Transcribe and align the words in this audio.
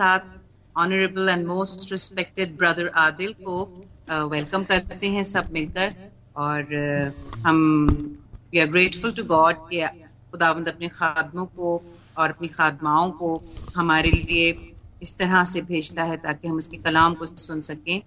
साथ 0.00 0.24
honourable 0.76 1.28
and 1.28 1.46
most 1.46 1.92
respected 1.92 2.56
brother 2.58 2.88
Adil 3.02 3.32
को 3.44 3.54
welcome 4.30 4.62
uh, 4.62 4.68
करते 4.68 5.08
हैं 5.08 5.22
सब 5.24 5.48
मिलकर। 5.52 5.94
और 6.36 6.74
uh, 6.80 7.38
हम 7.46 7.62
we 8.52 8.58
are 8.60 8.66
grateful 8.66 9.12
to 9.12 9.24
God 9.24 9.62
कि 9.70 9.80
खुदावंद 10.32 10.68
अपने 10.68 10.88
खादमों 10.88 11.46
को 11.56 11.72
और 12.18 12.30
अपनी 12.30 12.48
खादमाओं 12.48 13.10
को 13.20 13.30
हमारे 13.76 14.10
लिए 14.10 14.52
इस 15.02 15.16
तरह 15.18 15.44
से 15.44 15.60
भेजता 15.62 16.02
है 16.02 16.16
ताकि 16.26 16.48
हम 16.48 16.56
उसके 16.56 16.76
कलाम 16.84 17.14
को 17.14 17.26
सुन 17.26 17.60
सकें। 17.72 18.00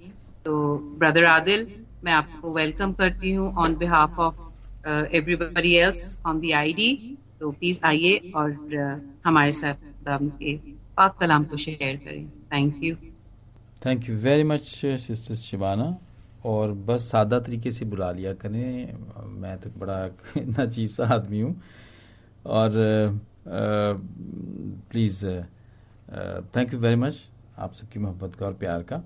तो 0.45 0.53
ब्रदर 0.99 1.25
आदिल 1.25 1.67
मैं 2.03 2.13
आपको 2.13 2.53
वेलकम 2.55 2.93
करती 2.99 3.33
हूँ 3.33 3.53
on 3.65 3.75
behalf 3.75 4.19
of 4.27 4.87
everybody 4.89 5.73
else 5.77 6.21
on 6.25 6.39
the 6.41 6.51
ID 6.55 6.91
तो 7.39 7.51
प्लीज़ 7.51 7.79
आइए 7.85 8.31
और 8.35 8.51
uh, 8.83 8.97
हमारे 9.25 9.51
साथ 9.61 9.87
के 10.07 10.78
पाक 10.99 11.17
कलाम 11.19 11.43
को 11.45 11.57
शेयर 11.57 11.95
करें। 11.97 12.27
Thank 12.53 12.83
you 12.83 12.95
thank 13.85 14.09
you 14.09 14.15
very 14.17 14.43
much 14.43 14.61
sister 15.01 15.35
Shivana 15.35 15.85
और 16.45 16.71
बस 16.87 17.01
सादा 17.11 17.39
तरीके 17.39 17.71
से 17.71 17.85
बुला 17.85 18.11
लिया 18.11 18.33
करें। 18.33 18.93
मैं 19.39 19.57
तो 19.59 19.69
बड़ा 19.79 19.99
नचीज 20.37 20.91
सा 20.91 21.07
आदमी 21.15 21.39
हूँ। 21.41 21.55
और 22.45 22.71
please 24.91 25.25
thank 26.55 26.73
you 26.73 26.79
very 26.79 26.95
much 26.95 27.29
आप 27.57 27.73
सबकी 27.73 27.99
मोहब्बत 27.99 28.35
का 28.35 28.45
और 28.45 28.53
प्यार 28.53 28.83
का। 28.83 29.01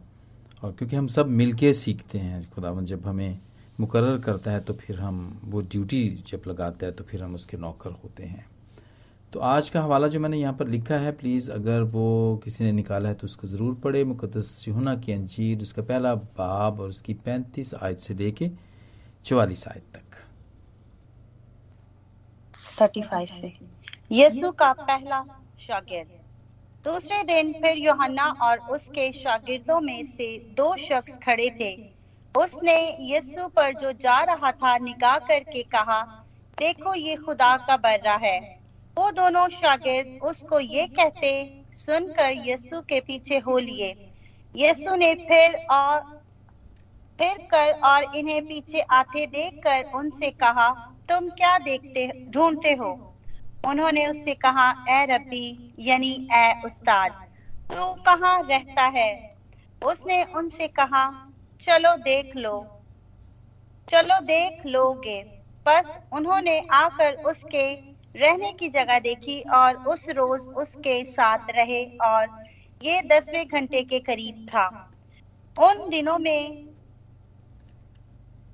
और 0.64 0.72
क्योंकि 0.72 0.96
हम 0.96 1.08
सब 1.08 1.28
मिलके 1.28 1.74
सीखते 1.74 2.20
हैं, 2.20 2.50
खुदावन, 2.52 2.86
जब 2.86 3.06
हमें 3.08 3.38
मुकर्र 3.80 4.18
करता 4.22 4.52
है 4.52 4.60
तो 4.60 4.74
फिर 4.74 5.00
हम 5.00 5.40
वो 5.44 5.62
ड्यूटी 5.62 6.24
जब 6.28 6.42
लगाता 6.48 6.86
है 6.86 6.92
तो 6.92 7.04
फिर 7.04 7.24
हम 7.24 7.36
उसके 7.36 7.58
नौकर 7.58 7.92
होते 8.04 8.24
हैं। 8.24 8.46
तो 9.34 9.40
आज 9.40 9.70
का 9.70 9.82
हवाला 9.82 10.08
जो 10.08 10.20
मैंने 10.20 10.38
यहाँ 10.38 10.54
पर 10.54 10.68
लिखा 10.68 10.96
है 10.96 11.12
प्लीज़ 11.12 11.50
अगर 11.52 11.82
वो 11.92 12.42
किसी 12.44 12.64
ने 12.64 12.72
निकाला 12.72 13.10
है 13.10 13.16
तो 13.16 13.26
उसको 13.26 13.48
ज़रूर 13.48 13.74
पढ़े। 13.84 14.04
मुकदस 14.04 14.66
यूना 14.68 14.96
की 14.96 15.12
अंजीर, 15.14 15.62
उसका 15.62 15.82
पहला 15.82 16.14
बाब 16.16 16.80
और 16.80 16.90
उसकी 16.90 17.14
पैंतीस 17.26 17.74
आयत 17.74 18.00
से 18.00 18.14
लेके 18.14 18.50
चौवालीस 19.26 19.68
आयत 19.68 19.84
तक। 19.94 20.22
थर्टी 22.82 23.04
से। 23.32 23.50
का 24.52 24.72
पहला 24.74 25.24
शागिर्द। 25.62 26.08
दूसरे 26.86 27.24
दिन 27.24 27.54
फिर 27.54 27.78
योहन्ना 27.78 28.26
और 28.42 28.58
उसके 28.72 29.12
शागिर्दों 29.12 29.80
में 29.82 30.04
से 30.06 30.38
दो 30.58 30.76
शख्स 30.78 31.18
खड़े 31.18 31.50
थे। 31.60 31.76
उसने 32.36 32.76
यीशु 33.02 33.48
पर 33.48 33.74
जो 33.74 33.92
जा 33.92 34.24
रहा 34.24 34.52
था, 34.52 34.78
निगाह 34.80 35.18
करके 35.20 35.64
कहा, 35.64 36.02
देखो 36.58 36.94
ये 36.96 37.16
खुदा 37.16 37.56
का 37.58 37.78
बर्रा 37.78 38.16
है। 38.16 38.63
वो 38.98 39.12
दोनों 39.12 39.48
शागिर्द 39.50 40.24
उसको 40.24 40.60
ये 40.60 40.86
कहते 40.88 41.32
सुनकर 41.74 42.32
यीशु 42.32 42.82
के 42.82 43.00
पीछे 43.00 43.38
हो 43.38 43.58
लिए। 43.58 43.96
यीशु 44.56 44.96
ने 44.96 45.14
फिर 45.16 45.56
और, 45.72 46.00
फिर 47.20 47.38
कर 47.52 47.72
और 47.72 48.16
इन्हें 48.16 48.42
पीछे 48.46 48.82
आते 48.82 49.26
देखकर 49.26 49.92
उनसे 49.96 50.30
कहा, 50.32 50.70
तुम 51.10 51.30
क्या 51.30 51.58
देखते, 51.58 52.08
ढूंढते 52.30 52.74
हो? 52.74 52.92
उन्होंने 53.66 54.08
उससे 54.08 54.34
कहा, 54.34 54.70
ए 54.90 55.06
रब्बी, 55.06 55.74
यानी 55.80 56.28
ए 56.34 56.62
उस्ताद, 56.66 57.12
तू 57.72 57.94
कहाँ 57.94 58.42
रहता 58.44 58.84
है? 58.84 59.38
उसने 59.86 60.24
उनसे 60.24 60.68
कहा, 60.68 61.32
चलो 61.62 61.96
देख 61.96 62.36
लो, 62.36 62.82
चलो 63.90 64.20
देख 64.20 64.66
लोगे। 64.66 65.22
बस 65.66 65.98
उन्होंने 66.14 66.60
आकर 66.72 67.14
उसके 67.14 67.93
रहने 68.16 68.52
की 68.52 68.70
जगह 68.70 69.00
देखी 69.00 69.40
और 69.54 69.76
उस 69.88 70.10
रोज 70.10 70.42
उसके 70.56 71.04
साथ 71.06 71.52
रहे 71.52 71.84
और 72.02 72.28
ये 72.82 73.02
दसवें 73.02 73.46
घंटे 73.48 73.82
के 73.82 74.00
करीब 74.00 74.46
था। 74.50 74.68
उन 75.58 75.90
दिनों 75.90 76.18
में, 76.18 76.64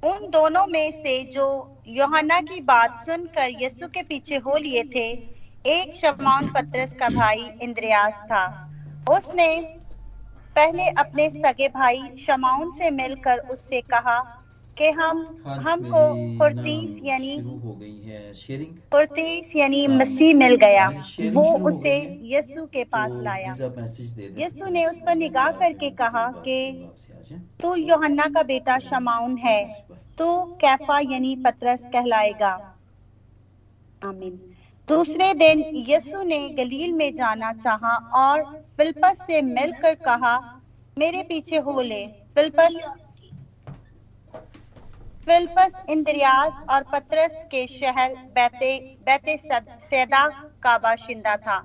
उन 0.04 0.30
दोनों 0.30 0.66
में 0.68 0.92
से 0.92 1.24
जो 1.26 1.48
योहाना 1.88 2.40
की 2.42 2.60
बात 2.62 2.98
सुनकर 3.00 3.50
यीशु 3.50 3.88
के 3.88 4.02
पीछे 4.04 4.38
हो 4.38 4.58
लिए 4.58 4.84
थे, 4.84 5.08
एक 5.66 5.96
शमौन 5.96 6.48
पत्रस 6.48 6.94
का 6.94 7.10
भाई 7.10 7.50
इंद्रियास 7.62 8.20
था। 8.22 8.46
उसने 9.12 9.50
पहले 10.56 10.88
अपने 10.90 11.30
सगे 11.30 11.68
भाई 11.68 12.10
शमाउन 12.18 12.72
से 12.72 12.90
मिलकर 12.92 13.38
उससे 13.50 13.82
कहा 13.82 14.20
कि 14.78 14.90
हम 14.92 15.26
हमको 15.60 16.04
फुर्तीस 16.38 17.00
यानी 17.04 17.38
फुर्तीस 18.92 19.56
यानी 19.56 19.86
मसीह 19.90 20.34
मिल 20.36 20.56
गया। 20.56 20.88
वो 21.28 21.44
उसे 21.68 21.96
यीशु 22.26 22.66
के 22.66 22.84
पास 22.86 23.18
लाया। 23.22 23.58
यीशु 24.38 24.70
ने 24.70 24.86
उस 24.86 25.00
पर 25.00 25.16
निगाह 25.16 25.52
करके 25.54 25.90
कहा 25.92 26.26
कि 26.44 26.60
तू 27.60 27.74
योहन्ना 27.76 28.28
का 28.28 28.44
बेटा 28.44 28.78
शमाउन 28.80 29.38
है 29.38 29.60
तू 30.18 30.28
कैफा 30.62 31.00
यानी 31.02 31.36
पत्रस 31.36 31.86
कहलाएगा। 31.94 32.52
आमीन। 34.02 34.40
दूसरे 34.88 35.34
दिन 35.34 35.64
यसु 35.90 36.22
ने 36.24 36.38
गलील 36.50 36.94
में 36.94 37.12
जाना 37.14 37.52
चाहा 37.54 37.96
और 38.16 38.44
फिल्पस 38.78 39.24
से 39.28 39.42
मिलकर 39.42 39.96
कहा 40.06 40.38
मेरे 40.98 41.22
पीछे 41.24 41.58
हो 41.60 41.82
ले। 41.82 42.06
फिल्पस 42.36 42.80
फिलिपस, 45.28 45.76
इंद्रियास 45.90 46.62
और 46.70 46.84
पत्रस 46.92 47.44
के 47.52 47.66
शहर 47.70 48.16
बैते 48.36 48.78
बैते 49.06 49.38
सैदा 49.38 50.28
का 50.64 50.78
बाशिंदा 50.78 51.36
था। 51.38 51.58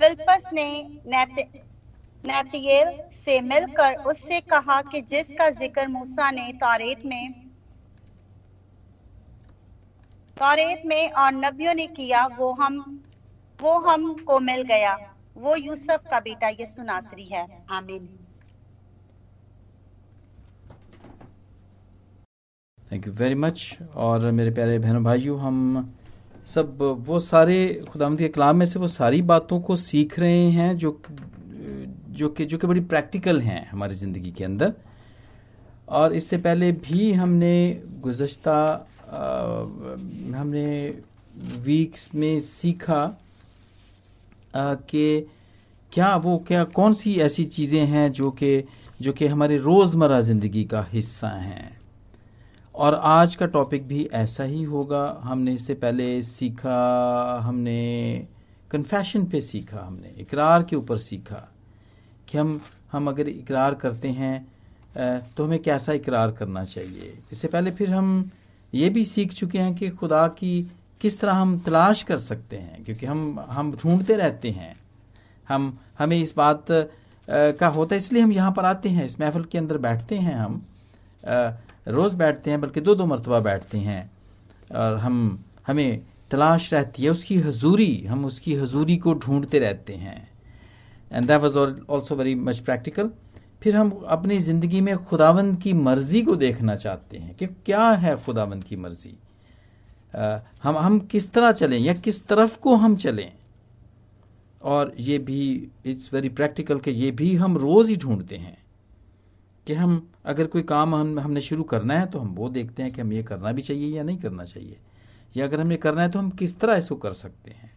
फिलिपस 0.00 0.48
ने 0.52 0.68
नैतियल 2.24 2.92
से 3.14 3.40
मिलकर 3.42 3.94
उससे 4.06 4.40
कहा 4.50 4.80
कि 4.82 5.00
जिसका 5.04 5.48
ज़िक्र 5.52 5.86
मूसा 5.88 6.30
ने 6.30 6.50
तारेत 6.60 7.04
में 7.06 7.32
तारेत 10.36 10.84
में 10.86 11.10
और 11.12 11.32
नबियों 11.34 11.74
ने 11.74 11.86
किया, 11.88 12.26
वो 12.28 12.52
हम, 12.52 12.78
वो 13.58 13.78
हमको 13.80 14.38
मिल 14.40 14.62
गया। 14.64 14.98
वो 15.36 15.56
यूसुफ 15.56 16.06
का 16.10 16.20
बेटा 16.20 16.48
यसु 16.60 16.82
नासरी 16.82 17.24
है। 17.24 17.46
आमीन। 17.70 18.08
थैंक 22.90 23.06
यू 23.06 23.12
वेरी 23.12 23.34
मच 23.34 23.78
और 23.96 24.30
मेरे 24.30 24.50
प्यारे 24.50 24.78
बहनों, 24.78 25.02
भाइयों, 25.04 25.38
हम 25.40 25.92
सब 26.46 26.78
वो 27.06 27.18
सारे 27.20 27.84
खुदामदी 27.90 28.24
के 28.24 28.28
कलाम 28.28 28.56
में 28.56 28.66
से 28.66 28.78
वो 28.78 28.88
सारी 28.88 29.22
बातों 29.22 29.60
को 29.60 29.76
सीख 29.76 30.18
रहे 30.18 30.50
हैं 30.50 30.76
जो 30.76 31.00
जो 32.10 32.28
कि 32.28 32.44
जो 32.44 32.58
कि 32.58 32.66
बड़ी 32.66 32.80
प्रैक्टिकल 32.82 33.40
हैं 33.40 33.68
हमारी 33.68 33.94
ज़िंदगी 33.94 34.30
के 34.30 34.44
अंदर। 34.44 34.72
और 35.88 36.12
इससे 36.14 36.36
पहले 36.38 36.70
भी 36.72 37.12
हमने 37.12 37.82
गुज्त 38.02 38.48
हमने 40.36 40.66
वीक्स 41.64 42.08
में 42.14 42.40
सीखा 42.40 43.02
कि 44.54 45.26
क्या 45.92 46.14
वो, 46.16 46.36
क्या, 46.48 46.64
कौन 46.64 46.94
सी 46.94 47.14
ऐसी 47.20 47.44
चीज़ें 47.46 47.84
हैं 47.86 48.10
जो 48.12 48.30
कि 48.30 48.62
जो 49.02 49.12
कि 49.12 49.26
हमारे 49.26 49.56
रोज़मर्रा 49.58 50.20
ज़िंदगी 50.20 50.64
का 50.64 50.86
हिस्सा 50.90 51.28
हैं। 51.28 51.85
और 52.76 52.94
आज 52.94 53.34
का 53.36 53.46
टॉपिक 53.46 53.86
भी 53.88 54.04
ऐसा 54.14 54.44
ही 54.44 54.62
होगा। 54.62 55.04
हमने 55.22 55.52
इससे 55.54 55.74
पहले 55.74 56.22
सीखा, 56.22 57.40
हमने 57.42 58.26
कन्फेशन 58.70 59.24
पे 59.24 59.40
सीखा, 59.40 59.80
हमने 59.80 60.12
इकरार 60.18 60.62
के 60.62 60.76
ऊपर 60.76 60.98
सीखा 60.98 61.48
कि 62.28 62.38
हम 62.38 62.60
हम 62.92 63.08
अगर 63.08 63.28
इकरार 63.28 63.74
करते 63.74 64.08
हैं 64.10 64.46
तो 65.36 65.44
हमें 65.44 65.58
कैसा 65.58 65.92
इकरार 65.92 66.30
करना 66.32 66.64
चाहिए? 66.64 67.12
इससे 67.32 67.48
पहले 67.48 67.70
फिर 67.70 67.90
हम 67.90 68.30
ये 68.72 68.88
भी 68.90 69.04
सीख 69.04 69.32
चुके 69.32 69.58
हैं 69.58 69.74
कि 69.74 69.88
खुदा 69.90 70.26
की 70.30 70.70
किस 71.00 71.18
तरह 71.20 71.32
हम 71.34 71.58
तलाश 71.60 72.02
कर 72.02 72.16
सकते 72.18 72.56
हैं, 72.56 72.84
क्योंकि 72.84 73.06
हम 73.06 73.44
हम 73.48 73.72
ढूंढते 73.72 74.16
रहते 74.16 74.50
हैं। 74.50 74.74
हम, 75.48 75.78
हमें 75.98 76.16
इस 76.18 76.34
बात 76.36 76.66
का 77.28 77.68
होता 77.68 77.94
है, 77.94 77.98
इसलिए 77.98 78.22
हम 78.22 78.32
यहाँ 78.32 78.52
पर 78.52 78.64
आते 78.64 78.88
हैं। 78.88 79.04
इस 79.04 79.20
महफल 79.20 79.44
के 79.44 79.58
अंदर 79.58 79.78
बैठते 79.78 80.16
हैं 80.18 80.34
हम। 80.34 80.62
रोज़ 81.86 82.16
बैठते 82.16 82.50
हैं, 82.50 82.60
बल्कि 82.60 82.80
दो 82.80 82.94
दो 82.94 83.06
मरतबा 83.06 83.40
बैठते 83.40 83.78
हैं। 83.78 84.10
और 84.74 84.96
हम, 84.96 85.44
हमें 85.66 86.02
तलाश 86.30 86.72
रहती 86.72 87.02
है 87.02 87.10
उसकी 87.10 87.36
हजूरी, 87.36 88.04
हम 88.06 88.24
उसकी 88.24 88.54
हजूरी 88.54 88.96
को 88.96 89.14
ढूंढते 89.14 89.58
रहते 89.58 89.94
हैं। 89.94 90.28
And 91.12 91.26
that 91.26 91.40
was 91.40 91.56
also 91.56 92.16
very 92.16 92.34
much 92.34 92.58
practical 92.58 93.10
फिर 93.62 93.76
हम 93.76 93.90
अपनी 94.06 94.38
ज़िंदगी 94.38 94.80
में 94.80 94.96
खुदावंद 95.04 95.60
की 95.62 95.72
मर्ज़ी 95.72 96.22
को 96.22 96.34
देखना 96.36 96.74
चाहते 96.76 97.18
हैं 97.18 97.34
कि 97.34 97.46
क्या 97.46 97.88
है 97.90 98.16
खुदावंद 98.16 98.64
की 98.64 98.76
मर्ज़ी। 98.76 99.16
हम 100.62 100.76
हम 100.76 100.98
किस 101.10 101.30
तरह 101.32 101.52
चलें 101.52 101.78
या 101.78 101.92
किस 101.94 102.26
तरफ़ 102.26 102.58
को 102.58 102.74
हम 102.76 102.96
चलें। 102.96 103.32
और 104.62 104.92
ये 104.98 105.18
भी 105.18 105.70
इट्स 105.86 106.12
वेरी 106.14 106.28
प्रैक्टिकल 106.28 106.78
कि 106.78 106.90
ये 106.90 107.10
भी 107.10 107.34
हम 107.36 107.56
रोज़ 107.58 107.90
ही 107.90 107.96
ढूंढते 107.96 108.36
हैं। 108.36 108.56
कि 109.66 109.74
हम, 109.74 110.08
अगर 110.24 110.46
कोई 110.46 110.62
काम 110.62 110.94
हम, 110.94 111.18
हमने 111.20 111.40
शुरू 111.40 111.62
करना 111.62 111.94
है 111.94 112.06
तो 112.06 112.18
हम 112.18 112.34
वो 112.34 112.48
देखते 112.48 112.82
हैं 112.82 112.92
कि 112.92 113.00
हम 113.00 113.12
ये 113.12 113.22
करना 113.22 113.52
भी 113.52 113.62
चाहिए 113.62 113.96
या 113.96 114.02
नहीं 114.02 114.18
करना 114.18 114.44
चाहिए। 114.44 114.76
या 115.36 115.44
अगर 115.44 115.60
हमें 115.60 115.78
करना 115.78 116.02
है 116.02 116.10
तो 116.10 116.18
हम 116.18 116.30
किस 116.30 116.58
तरह 116.60 116.76
इसको 116.76 116.94
कर 116.94 117.12
सकते 117.12 117.50
हैं। 117.50 117.70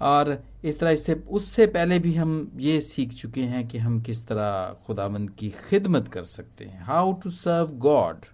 और 0.00 0.42
इस 0.64 0.78
तरह 0.80 0.90
इससे, 0.90 1.14
उससे 1.14 1.66
पहले 1.66 1.98
भी 1.98 2.14
हम 2.14 2.52
ये 2.56 2.80
सीख 2.80 3.12
चुके 3.12 3.42
हैं 3.42 3.66
कि 3.68 3.78
हम 3.78 4.00
किस 4.00 4.26
तरह 4.26 4.76
खुदाबंद 4.86 5.30
की 5.30 5.50
खिदमत 5.68 6.08
कर 6.08 6.22
सकते 6.22 6.64
हैं। 6.64 6.82
हाउ 6.82 7.12
टू 7.12 7.30
सर्व 7.30 7.72
गॉड 7.78 8.24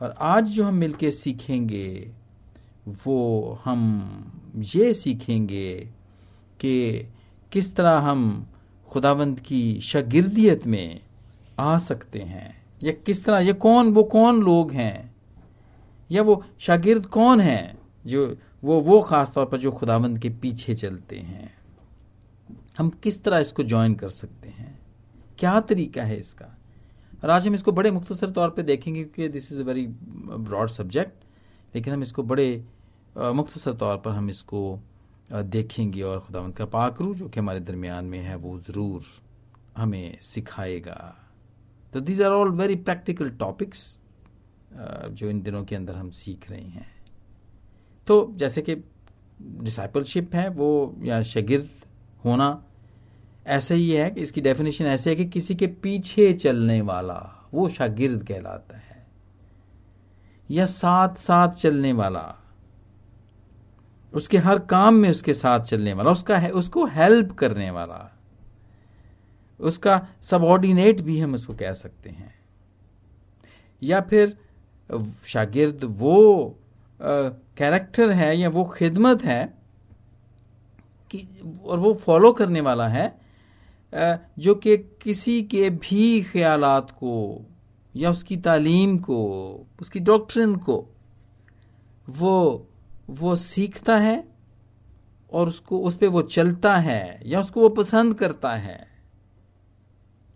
और 0.00 0.14
आज 0.20 0.44
जो 0.44 0.64
हम 0.64 0.74
मिलके 0.74 1.10
सीखेंगे, 1.10 2.10
वो 3.06 3.60
हम 3.64 4.62
ये 4.74 4.94
सीखेंगे 4.94 5.74
कि 6.60 7.06
किस 7.52 7.74
तरह 7.76 7.98
हम 7.98 8.46
खुदाबंद 8.94 9.40
की 9.40 9.80
शागिर्दियत 9.80 10.66
में 10.66 11.00
आ 11.58 11.78
सकते 11.78 12.18
हैं? 12.18 12.64
या 12.82 12.92
किस 13.06 13.24
तरह, 13.24 13.38
ये 13.38 13.52
कौन, 13.52 13.92
वो 13.92 14.02
कौन 14.02 14.42
लोग 14.42 14.72
हैं? 14.72 15.14
या 16.10 16.22
वो 16.22 16.42
शागिर्द 16.58 17.06
कौन 17.06 17.40
हैं 17.40 17.78
जो 18.06 18.36
वो 18.64 18.80
वो 18.80 19.00
खास 19.00 19.32
तौर 19.32 19.46
पर 19.46 19.58
जो 19.58 19.72
खुदाबंद 19.72 20.18
के 20.18 20.28
पीछे 20.28 20.74
चलते 20.74 21.16
हैं? 21.16 21.50
हम 22.78 22.88
किस 23.02 23.22
तरह 23.24 23.38
इसको 23.38 23.62
ज्वाइन 23.62 23.94
कर 23.94 24.08
सकते 24.08 24.48
हैं? 24.48 24.78
क्या 25.38 25.60
तरीका 25.60 26.02
है 26.02 26.18
इसका? 26.18 26.46
और 27.24 27.30
आज 27.30 27.46
हम 27.48 27.54
इसको 27.54 27.72
बड़े 27.72 27.90
मुख्तसर 27.90 28.30
तौर 28.30 28.50
पे 28.50 28.62
देखेंगे 28.62 29.02
क्योंकि 29.04 29.28
this 29.28 29.52
is 29.52 29.60
a 29.60 29.64
very 29.64 29.86
broad 29.86 30.68
subject 30.68 31.24
लेकिन 31.74 31.92
हम 31.92 32.02
इसको 32.02 32.22
बड़े 32.22 32.64
मुख्तसर 33.18 33.72
तौर 33.74 33.96
पर 33.96 34.10
हम 34.10 34.30
इसको 34.30 34.60
देखेंगे 35.28 36.02
और 36.02 36.20
खुदावंद 36.20 36.54
का 36.54 36.64
पाकरू 36.66 37.14
जो 37.14 37.28
कि 37.28 37.40
हमारे 37.40 37.60
दरमियान 37.60 38.04
में 38.04 38.18
है, 38.18 38.36
वो 38.36 38.58
ज़रूर 38.60 39.02
हमें 39.76 40.18
सिखाएगा। 40.22 41.14
तो 41.92 42.00
these 42.00 42.22
are 42.22 42.30
all 42.30 42.50
very 42.50 42.76
practical 42.76 43.30
topics 43.30 44.00
जो 44.72 45.28
इन 45.30 45.42
दिनों 45.42 45.64
के 45.64 45.76
अंदर 45.76 45.94
हम 45.94 46.10
सीख 46.10 46.50
रहे 46.50 46.60
हैं। 46.60 46.86
तो 48.06 48.32
जैसे 48.36 48.62
कि 48.62 48.74
डिसाइपलशिप 49.42 50.34
है, 50.34 50.48
वो 50.48 50.94
या 51.02 51.22
शगिर्द 51.22 51.68
होना 52.24 52.62
ऐसा 53.46 53.74
ही 53.74 53.90
है 53.90 54.10
कि 54.10 54.20
इसकी 54.20 54.40
डेफिनेशन 54.40 54.86
ऐसे 54.86 55.10
है 55.10 55.16
कि 55.16 55.24
किसी 55.24 55.54
के 55.54 55.66
पीछे 55.66 56.32
चलने 56.32 56.80
वाला, 56.80 57.48
वो 57.54 57.68
शागिर्द 57.68 58.26
कहलाता 58.26 58.78
है। 58.78 59.06
या 60.50 60.66
साथ 60.66 61.14
साथ 61.16 61.48
चलने 61.48 61.92
वाला 61.92 62.34
उसके 64.14 64.38
हर 64.38 64.58
काम 64.58 64.94
में 64.94 65.08
उसके 65.10 65.34
साथ 65.34 65.60
चलने 65.60 65.92
वाला, 65.92 66.10
उसका 66.10 66.38
है, 66.38 66.50
उसको 66.50 66.84
हेल्प 66.86 67.32
करने 67.32 67.70
वाला। 67.70 68.10
उसका 69.60 70.06
सबॉर्डिनेट 70.22 71.00
भी 71.00 71.18
हम 71.20 71.34
उसको 71.34 71.54
कह 71.54 71.72
सकते 71.72 72.10
हैं। 72.10 72.34
या 73.82 74.00
फिर 74.00 74.36
शागिर्द 75.26 75.84
वो 75.84 76.58
कैरेक्टर 77.00 78.10
है 78.10 78.36
या 78.38 78.48
वो 78.48 78.64
खिदमत 78.64 79.24
है 79.24 79.44
कि, 81.10 81.26
और 81.64 81.78
वो 81.78 81.94
फॉलो 81.94 82.32
करने 82.32 82.60
वाला 82.60 82.88
है 82.88 83.12
जो 84.38 84.54
कि 84.54 84.76
किसी 84.76 85.42
के 85.42 85.70
भी 85.70 86.22
ख्यालात 86.22 86.90
को 86.90 87.42
या 87.96 88.10
उसकी 88.10 88.36
तालीम 88.36 88.98
को, 88.98 89.18
उसकी 89.80 90.00
डॉक्ट्रिन 90.00 90.56
को, 90.56 90.86
वो 92.08 92.68
वो 93.10 93.36
सीखता 93.36 93.96
है 93.96 94.24
और 95.32 95.48
उसको 95.48 95.78
उस 95.78 95.96
पर 95.96 96.08
वो 96.08 96.22
चलता 96.22 96.76
है 96.76 97.20
या 97.26 97.40
उसको 97.40 97.60
वो 97.60 97.68
पसंद 97.68 98.14
करता 98.14 98.54
है। 98.54 98.86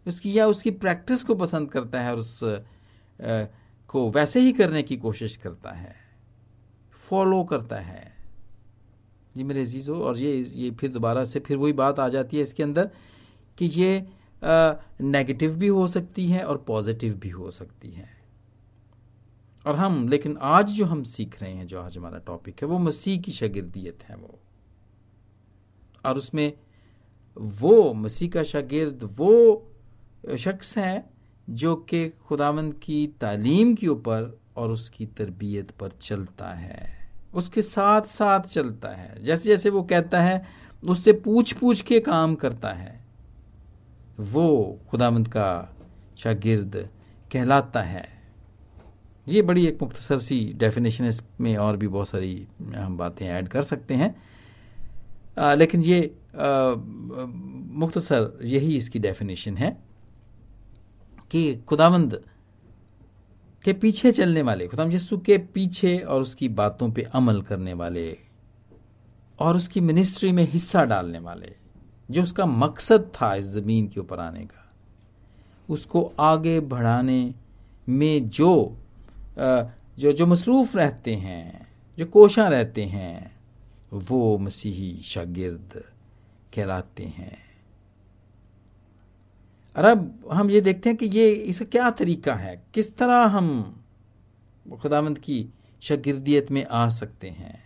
उसकी 0.06 0.38
या 0.38 0.46
उसकी 0.46 0.70
प्रैक्टिस 0.70 1.22
को 1.24 1.34
पसंद 1.34 1.70
करता 1.70 2.00
है 2.00 2.12
और 2.12 2.18
उस 2.18 2.44
आ, 2.44 3.44
को 3.88 4.10
वैसे 4.10 4.40
ही 4.40 4.52
करने 4.52 4.82
की 4.82 4.96
कोशिश 4.96 5.36
करता 5.36 5.70
है। 5.70 5.94
फॉलो 6.92 7.44
करता 7.44 7.76
है। 7.76 8.12
जी 9.36 9.42
मेरे 9.42 9.60
अज़ीज़ 9.60 9.90
और 9.90 10.18
ये 10.18 10.36
ये 10.36 10.70
फिर 10.70 10.90
दोबारा 10.90 11.24
से 11.24 11.40
फिर 11.40 11.56
वही 11.56 11.72
बात 11.72 11.98
आ 11.98 12.08
जाती 12.08 12.36
है 12.36 12.42
इसके 12.42 12.62
अंदर 12.62 12.90
कि 13.58 13.66
ये 13.66 14.06
नेगेटिव 14.44 15.54
भी 15.54 15.66
हो 15.66 15.86
सकती 15.88 16.26
है 16.28 16.44
और 16.44 16.56
पॉजिटिव 16.56 17.14
भी 17.14 17.28
हो 17.28 17.50
सकती 17.50 17.90
है। 17.90 18.27
और 19.68 19.76
हम, 19.76 20.08
लेकिन 20.08 20.38
आज 20.40 20.66
जो 20.66 20.84
हम 20.84 21.02
सीख 21.02 21.42
रहे 21.42 21.52
हैं, 21.52 21.66
जो 21.66 21.80
आज 21.80 21.96
हमारा 21.96 22.18
टॉपिक 22.18 22.62
है, 22.62 22.68
वो 22.68 22.78
मसीह 22.78 23.20
की 23.20 23.32
शागिर्दियत 23.32 23.98
है 24.02 24.16
वो। 24.16 24.38
और 26.04 26.18
उसमें 26.18 26.52
वो, 27.38 27.94
मसीह 27.94 28.30
का 28.30 28.42
शागिर्द 28.42 28.98
वो 29.02 29.64
शख्स 30.38 30.78
है 30.78 31.10
जो 31.50 31.76
कि 31.76 32.08
खुदावंद 32.08 32.74
की 32.82 33.06
तालीम 33.06 33.74
के 33.74 33.88
ऊपर 33.88 34.40
और 34.56 34.72
उसकी 34.72 35.06
तरबियत 35.06 35.70
पर 35.70 35.90
चलता 35.90 36.48
है। 36.48 37.10
उसके 37.34 37.62
साथ 37.62 38.02
साथ 38.02 38.40
चलता 38.40 38.88
है। 38.88 39.24
जैसे 39.24 39.44
जैसे 39.44 39.70
वो 39.70 39.82
कहता 39.82 40.22
है, 40.22 40.46
उससे 40.88 41.12
पूछ 41.12 41.52
पूछ 41.52 41.80
के 41.80 42.00
काम 42.00 42.34
करता 42.34 42.72
है। 42.72 43.06
वो 44.20 44.80
खुदामंद 44.90 45.28
का 45.28 45.76
शागिर्द 46.16 46.88
कहलाता 47.32 47.82
है। 47.82 48.17
ये 49.28 49.42
बड़ी 49.42 49.66
एक 49.66 49.82
मुख्तसर 49.82 50.18
सी 50.18 50.52
डेफिनेशन 50.56 51.04
है 51.04 51.10
इसमें 51.10 51.56
और 51.56 51.76
भी 51.76 51.88
बहुत 51.88 52.08
सारी 52.08 52.46
हम 52.76 52.96
बातें 52.96 53.26
ऐड 53.26 53.48
कर 53.48 53.62
सकते 53.62 53.94
हैं। 53.94 54.22
आ, 55.38 55.54
लेकिन 55.54 55.82
ये 55.82 56.14
मुख्तसर 56.36 58.38
यही 58.42 58.76
इसकी 58.76 58.98
डेफिनेशन 58.98 59.56
है 59.56 59.76
कि 61.30 61.60
खुदावंद 61.68 62.22
के 63.64 63.72
पीछे 63.72 64.12
चलने 64.12 64.42
वाले 64.42 64.68
खुदाम 64.68 64.90
यीशु 64.90 65.18
के 65.18 65.38
पीछे 65.38 65.98
और 65.98 66.20
उसकी 66.20 66.48
बातों 66.48 66.92
पे 66.92 67.02
अमल 67.02 67.42
करने 67.42 67.72
वाले 67.72 68.18
और 69.38 69.56
उसकी 69.56 69.80
मिनिस्ट्री 69.80 70.32
में 70.32 70.50
हिस्सा 70.50 70.84
डालने 70.84 71.18
वाले 71.18 71.54
जो 72.10 72.22
उसका 72.22 72.46
मकसद 72.46 73.12
था 73.14 73.34
इस 73.34 73.44
ज़मीन 73.44 73.88
के 73.88 74.00
ऊपर 74.00 74.20
आने 74.20 74.44
का 74.44 74.72
उसको 75.70 76.12
आगे 76.20 76.60
बढ़ाने 76.60 77.34
में 77.88 78.28
जो 78.28 78.78
जो 79.38 80.12
जो 80.12 80.26
मसरूफ 80.26 80.76
रहते 80.76 81.14
हैं, 81.14 81.66
जो 81.98 82.06
कोशा 82.06 82.48
रहते 82.48 82.84
हैं, 82.84 83.30
वो 83.92 84.38
मसीही 84.38 85.02
शागिर्द 85.02 85.84
कहलाते 86.54 87.04
हैं। 87.04 87.38
और 89.76 89.84
अब 89.84 90.28
हम 90.32 90.50
ये 90.50 90.60
देखते 90.60 90.88
हैं 90.88 90.98
कि 90.98 91.06
ये, 91.06 91.30
इसका 91.30 91.64
क्या 91.64 91.90
तरीका 91.90 92.34
है? 92.34 92.64
किस 92.74 92.96
तरह 92.96 93.24
हम 93.24 93.80
खुदावंद 94.82 95.18
की 95.18 95.48
शागिर्दियत 95.80 96.50
में 96.50 96.66
आ 96.66 96.88
सकते 96.88 97.28
हैं? 97.28 97.62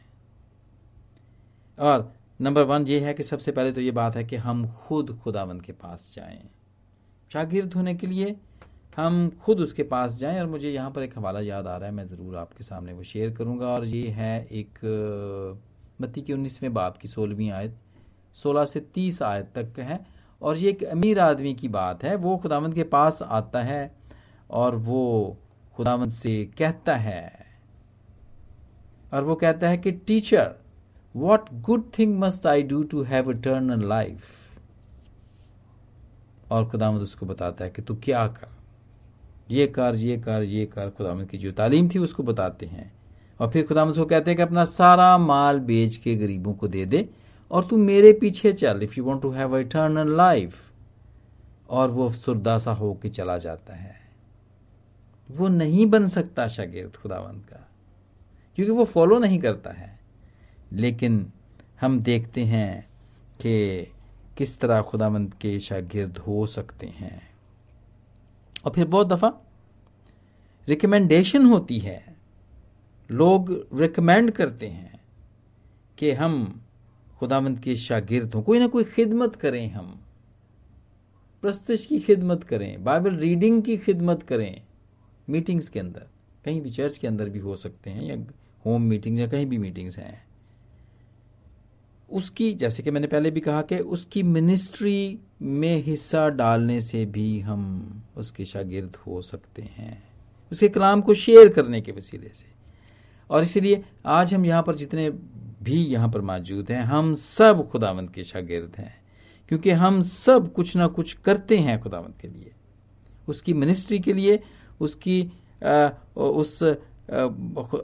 और 1.78 2.14
नंबर 2.40 2.62
वन 2.62 2.86
ये 2.86 3.00
है 3.00 3.14
कि 3.14 3.22
सबसे 3.22 3.52
पहले 3.52 3.72
तो 3.72 3.80
ये 3.80 3.90
बात 3.90 4.16
है 4.16 4.24
कि 4.24 4.36
हम 4.36 4.66
खुद 4.68 5.18
खुदावंद 5.24 5.62
के 5.62 5.72
पास 5.72 6.12
जाएँ। 6.16 6.50
शागिर्द 7.32 7.74
होने 7.74 7.94
के 7.94 8.06
लिए 8.06 8.36
हम 8.96 9.30
खुद 9.42 9.60
उसके 9.60 9.82
पास 9.82 10.16
जाएँ 10.16 10.40
और 10.40 10.46
मुझे 10.46 10.70
यहाँ 10.70 10.90
पर 10.90 11.02
एक 11.02 11.16
हवाला 11.18 11.40
याद 11.40 11.66
आ 11.66 11.76
रहा 11.76 11.88
है, 11.88 11.94
मैं 11.94 12.04
ज़रूर 12.06 12.36
आपके 12.36 12.64
सामने 12.64 12.92
वो 12.92 13.02
शेयर 13.02 13.30
करूँगा। 13.34 13.66
और 13.66 13.84
ये 13.84 14.08
है 14.08 14.46
एक 14.46 14.78
मत्ती 16.02 16.22
के 16.22 16.32
उन्नीसवें 16.32 16.72
बाप 16.74 16.96
की 16.96 17.08
सोलहवीं 17.08 17.50
आयत, 17.50 17.76
सोलह 18.36 18.64
से 18.64 18.80
तीस 18.94 19.22
आयत 19.22 19.50
तक 19.54 19.78
है। 19.80 19.98
और 20.42 20.56
ये 20.56 20.70
एक 20.70 20.82
अमीर 20.84 21.18
आदमी 21.20 21.54
की 21.54 21.68
बात 21.68 22.04
है, 22.04 22.14
वो 22.16 22.36
खुदावंद 22.36 22.74
के 22.74 22.82
पास 22.84 23.22
आता 23.22 23.62
है 23.62 23.94
और 24.50 24.76
वो 24.76 25.36
खुदावंद 25.76 26.12
से 26.12 26.44
कहता 26.58 26.96
है, 26.96 27.32
और 29.12 29.24
वो 29.24 29.34
कहता 29.34 29.68
है 29.68 29.78
कि, 29.78 29.92
teacher 29.92 30.54
what 31.14 31.48
good 31.62 31.90
thing 31.98 32.18
must 32.20 32.46
I 32.46 32.62
do 32.62 32.82
to 32.82 33.02
have 33.02 33.30
eternal 33.30 33.88
life 33.88 34.24
और 36.50 36.68
खुदावंद 36.70 37.02
उसको 37.02 37.26
बताता 37.26 37.64
है 37.64 37.70
कि, 37.70 37.82
तू 37.82 37.94
क्या 37.94 38.26
कर? 38.28 38.48
ये 39.50 39.66
कर 39.66 39.94
ये 39.94 40.16
कर 40.16 40.42
ये 40.42 40.66
कर, 40.66 40.90
खुदावंद 40.90 41.28
की 41.28 41.38
जो 41.38 41.52
तालीम 41.52 41.88
थी 41.88 41.98
उसको 41.98 42.22
बताते 42.22 42.66
हैं। 42.66 42.92
और 43.40 43.50
फिर 43.50 43.66
खुदावंद 43.66 43.92
उसको 43.92 44.04
कहते 44.04 44.30
हैं 44.30 44.36
कि 44.36 44.42
अपना 44.42 44.64
सारा 44.64 45.18
माल 45.18 45.58
बेच 45.60 45.96
के 45.96 46.14
गरीबों 46.16 46.54
को 46.54 46.68
दे 46.68 46.84
दे 46.86 47.08
और 47.50 47.66
तू 47.66 47.76
मेरे 47.76 48.12
पीछे 48.12 48.52
चल 48.52 48.80
if 48.82 48.94
you 48.98 49.04
want 49.04 49.22
to 49.22 49.30
have 49.30 49.56
eternal 49.58 50.16
life 50.16 50.56
और 51.70 51.90
वो 51.90 52.10
सुरदासा 52.10 52.72
होके 52.72 53.08
चला 53.08 53.38
जाता 53.38 53.74
है। 53.74 53.94
वो 55.30 55.48
नहीं 55.48 55.86
बन 55.86 56.06
सकता 56.06 56.48
शागिर्द 56.48 56.96
खुदावंद 56.96 57.44
का, 57.44 57.68
क्योंकि 58.58 58.72
वो 58.72 58.84
फॉलो 58.84 59.18
नहीं 59.18 59.38
करता 59.38 59.70
है। 59.70 60.00
लेकिन 60.72 61.26
हम 61.80 62.00
देखते 62.00 62.44
हैं 62.44 62.86
कि 63.40 63.92
किस 64.38 64.58
तरह 64.60 64.80
खुदावंद 64.82 65.34
के 65.34 65.58
शागिर्द 65.58 66.18
हो 66.18 66.46
सकते 66.46 66.86
हैं। 66.86 67.31
और 68.64 68.72
फिर 68.72 68.84
बहुत 68.84 69.08
दफ़ा 69.08 69.32
रिकमेंडेशन 70.68 71.46
होती 71.46 71.78
है। 71.78 72.16
लोग 73.10 73.68
रिकमेंड 73.74 74.30
करते 74.30 74.66
हैं 74.66 75.00
कि 75.98 76.12
हम 76.12 76.62
खुदावंद 77.18 77.58
के 77.60 77.76
शागिर्द 77.76 78.34
हों 78.34 78.42
कोई 78.42 78.58
ना 78.58 78.66
कोई 78.66 78.84
खिदमत 78.84 79.36
करें 79.36 79.70
हम। 79.70 80.00
प्रस्तुश 81.42 81.86
की 81.86 82.00
खिदमत 82.00 82.44
करें 82.44 82.84
बाइबल 82.84 83.16
रीडिंग 83.16 83.62
की 83.62 83.76
खिदमत 83.76 84.22
करें 84.22 84.62
मीटिंग्स 85.30 85.68
के 85.68 85.80
अंदर। 85.80 86.06
कहीं 86.44 86.60
भी 86.60 86.70
चर्च 86.70 86.98
के 86.98 87.06
अंदर 87.06 87.28
भी 87.28 87.38
हो 87.38 87.56
सकते 87.56 87.90
हैं 87.90 88.02
या 88.02 88.16
होम 88.66 88.82
मीटिंग्स 88.82 89.20
या 89.20 89.26
कहीं 89.26 89.46
भी 89.46 89.58
मीटिंग्स 89.58 89.98
हैं। 89.98 90.26
उसकी, 92.10 92.52
जैसे 92.54 92.82
कि 92.82 92.90
मैंने 92.90 93.06
पहले 93.06 93.30
भी 93.30 93.40
कहा 93.40 93.62
कि 93.62 93.78
उसकी 93.78 94.22
मिनिस्ट्री 94.22 95.18
में 95.42 95.76
हिस्सा 95.76 96.28
डालने 96.28 96.80
से 96.80 97.06
भी 97.06 97.40
हम 97.40 98.02
उसके 98.16 98.44
शागिर्द 98.44 98.96
हो 98.96 99.22
सकते 99.22 99.62
हैं। 99.62 100.02
उसके 100.52 100.68
कलाम 100.68 101.00
को 101.00 101.14
शेयर 101.14 101.48
करने 101.48 101.80
के 101.80 101.92
वसीले 101.92 102.28
से। 102.28 102.46
और 103.30 103.42
इसलिए 103.42 103.84
आज 104.06 104.34
हम 104.34 104.46
यहाँ 104.46 104.62
पर 104.62 104.74
जितने 104.74 105.10
भी 105.62 105.84
यहाँ 105.86 106.08
पर 106.08 106.20
मौजूद 106.20 106.70
हैं 106.70 106.82
हम 106.82 107.14
सब 107.14 107.70
खुदावंत 107.70 108.14
के 108.14 108.24
शागिर्द 108.24 108.72
हैं। 108.78 109.02
क्योंकि 109.48 109.70
हम 109.70 110.02
सब 110.02 110.52
कुछ 110.52 110.76
ना 110.76 110.86
कुछ 110.86 111.12
करते 111.12 111.58
हैं 111.58 111.80
खुदावंत 111.80 112.14
के 112.20 112.28
लिए। 112.28 112.52
उसकी 113.28 113.52
मिनिस्ट्री 113.52 113.98
के 113.98 114.12
लिए 114.12 114.42
उसकी 114.80 115.32
आ, 115.64 115.88
उस 116.16 116.62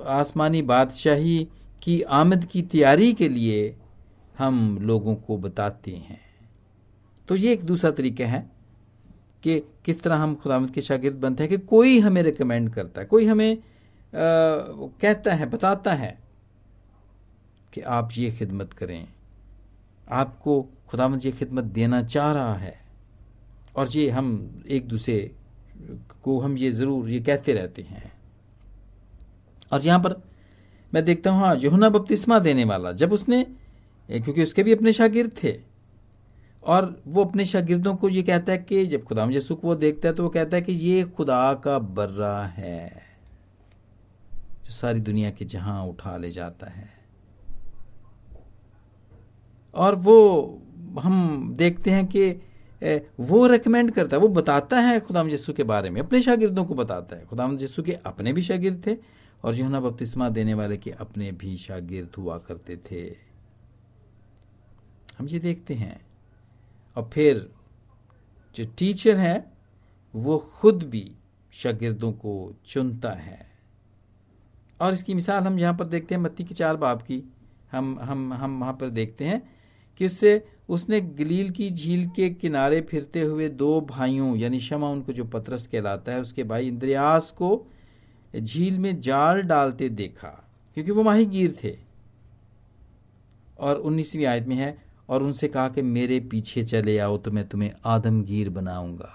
आसमानी 0.06 0.62
बादशाही 0.62 1.48
की 1.82 2.02
आमद 2.02 2.44
की 2.44 2.62
तैयारी 2.62 3.12
के 3.12 3.28
लिए 3.28 3.76
हम 4.38 4.78
लोगों 4.82 5.14
को 5.14 5.36
बताते 5.36 5.90
हैं। 5.90 6.27
तो 7.28 7.36
ये 7.36 7.52
एक 7.52 7.64
दूसरा 7.64 7.90
तरीका 7.90 8.26
है 8.26 8.40
कि 9.42 9.58
किस 9.84 10.02
तरह 10.02 10.16
हम 10.16 10.34
खुदामद 10.34 10.70
के 10.70 10.82
शागिर्द 10.82 11.16
बनते 11.16 11.42
हैं 11.42 11.50
कि 11.50 11.58
कोई 11.66 11.98
हमें 12.00 12.22
रिकमेंड 12.22 12.72
करता 12.74 13.00
है 13.00 13.06
कोई 13.06 13.26
हमें 13.26 13.52
आ, 13.54 13.60
कहता 14.12 15.34
है 15.34 15.46
बताता 15.50 15.94
है 15.94 16.18
कि 17.72 17.80
आप 17.80 18.08
ये 18.16 18.30
खिदमत 18.30 18.72
करें। 18.72 19.08
आपको 20.10 20.62
खुदामद 20.88 21.24
ये 21.26 21.32
खिदमत 21.32 21.64
देना 21.64 22.02
चाह 22.02 22.32
रहा 22.32 22.54
है 22.54 22.74
और 23.76 23.88
ये 23.88 24.08
हम 24.10 24.64
एक 24.68 24.88
दूसरे 24.88 25.18
को 26.22 26.38
हम 26.40 26.56
ये 26.58 26.70
ज़रूर 26.72 27.10
ये 27.10 27.20
कहते 27.20 27.52
रहते 27.52 27.82
हैं। 27.82 28.12
और 29.72 29.80
यहाँ 29.80 30.00
पर 30.00 30.14
मैं 30.92 31.04
देखता 31.04 31.30
हूँ 31.30 31.40
हाँ 31.40 31.54
यहुना 31.56 31.88
बपतिस्मा 31.88 32.38
देने 32.38 32.64
वाला 32.64 32.92
जब 32.92 33.12
उसने 33.12 33.42
क्योंकि 34.08 34.42
उसके 34.42 34.62
भी 34.62 34.72
अपने 34.72 34.92
शागिर्द 34.92 35.30
थे 35.42 35.52
और 36.62 37.02
वो 37.06 37.24
अपने 37.24 37.44
शागिर्दों 37.44 37.94
को 37.96 38.08
ये 38.08 38.22
कहता 38.22 38.52
है 38.52 38.58
कि 38.58 38.84
जब 38.86 39.02
खुदा 39.02 39.24
यसु 39.30 39.54
को 39.54 39.68
वो 39.68 39.74
देखता 39.74 40.08
है 40.08 40.14
तो 40.14 40.22
वो 40.22 40.28
कहता 40.28 40.56
है 40.56 40.62
कि 40.62 40.72
ये 40.72 41.02
खुदा 41.06 41.52
का 41.54 41.78
बर्रा 41.78 42.42
है, 42.44 42.88
जो 44.64 44.72
सारी 44.72 45.00
दुनिया 45.00 45.30
के 45.30 45.44
जहाँ 45.44 45.82
उठा 45.86 46.16
ले 46.16 46.30
जाता 46.30 46.70
है। 46.70 46.88
और 49.74 49.94
वो, 49.96 50.62
हम 51.00 51.54
देखते 51.58 51.90
हैं 51.90 52.06
कि 52.06 52.30
वो 53.20 53.46
रेकमेंड 53.46 53.90
करता 53.90 54.16
है, 54.16 54.22
वो 54.22 54.28
बताता 54.28 54.80
है 54.80 54.98
खुदाम 55.00 55.28
यसु 55.30 55.52
के 55.52 55.62
बारे 55.64 55.90
में, 55.90 56.00
अपने 56.00 56.20
शागिर्दों 56.20 56.64
को 56.64 56.74
बताता 56.74 57.16
है। 57.16 57.24
खुदाम 57.24 57.56
यसु 57.58 57.82
के 57.82 57.92
अपने 58.06 58.32
भी 58.32 58.42
शागिर्द 58.42 58.82
थे, 58.86 58.96
और 59.44 59.54
यूहना 59.54 59.80
बपतिस्मा 59.80 60.28
देने 60.28 60.54
वाले 60.54 60.76
के 60.76 60.90
अपने 60.90 61.30
भी 61.32 61.56
शागिर्द 61.56 62.16
हुआ 62.18 62.38
करते 62.38 62.76
थे। 62.90 63.02
हम 65.18 65.28
ये 65.28 65.38
देखते 65.38 65.74
हैं। 65.74 66.00
और 66.96 67.10
फिर 67.12 67.50
जो 68.54 68.64
टीचर 68.78 69.16
है, 69.16 69.52
वो 70.14 70.38
खुद 70.38 70.82
भी 70.82 71.12
शागिर्दों 71.52 72.12
को 72.12 72.54
चुनता 72.66 73.10
है। 73.10 73.46
और 74.80 74.92
इसकी 74.92 75.14
मिसाल 75.14 75.42
हम 75.42 75.58
यहाँ 75.58 75.74
पर 75.74 75.84
देखते 75.84 76.14
हैं, 76.14 76.22
मत्ती 76.22 76.44
की 76.44 76.54
चार 76.54 76.76
बाप 76.76 77.02
की। 77.02 77.22
हम 77.72 77.98
हम 78.00 78.32
हम 78.32 78.60
वहाँ 78.60 78.72
पर 78.72 78.90
देखते 78.90 79.24
हैं 79.24 79.42
कि 79.96 80.06
उससे, 80.06 80.48
उसने 80.68 81.00
गलील 81.00 81.50
की 81.50 81.70
झील 81.70 82.08
के 82.08 82.30
किनारे 82.30 82.80
फिरते 82.80 83.20
हुए 83.20 83.48
दो 83.48 83.80
भाइयों, 83.80 84.36
यानी 84.36 84.60
शमा 84.60 84.88
उनको 84.88 85.12
जो 85.12 85.24
पतरस 85.24 85.66
कहलाता 85.66 86.12
है, 86.12 86.20
उसके 86.20 86.44
भाई 86.44 86.68
इंद्रियास 86.68 87.30
को 87.32 87.66
झील 88.36 88.78
में 88.78 89.00
जाल 89.00 89.42
डालते 89.42 89.88
देखा, 89.88 90.28
क्योंकि 90.74 90.90
वो 90.90 91.02
माहीगीर 91.02 91.58
थे। 91.64 91.76
और 93.58 93.76
उन्नीसवीं 93.76 94.24
आयत 94.26 94.46
में 94.46 94.56
है 94.56 94.87
और 95.08 95.22
उनसे 95.22 95.48
कहा 95.48 95.68
कि 95.68 95.82
मेरे 95.82 96.18
पीछे 96.30 96.64
चले 96.64 96.98
आओ 96.98 97.16
तो 97.18 97.30
मैं 97.30 97.46
तुम्हें 97.48 97.72
आदमगीर 97.86 98.50
बनाऊँगा। 98.50 99.14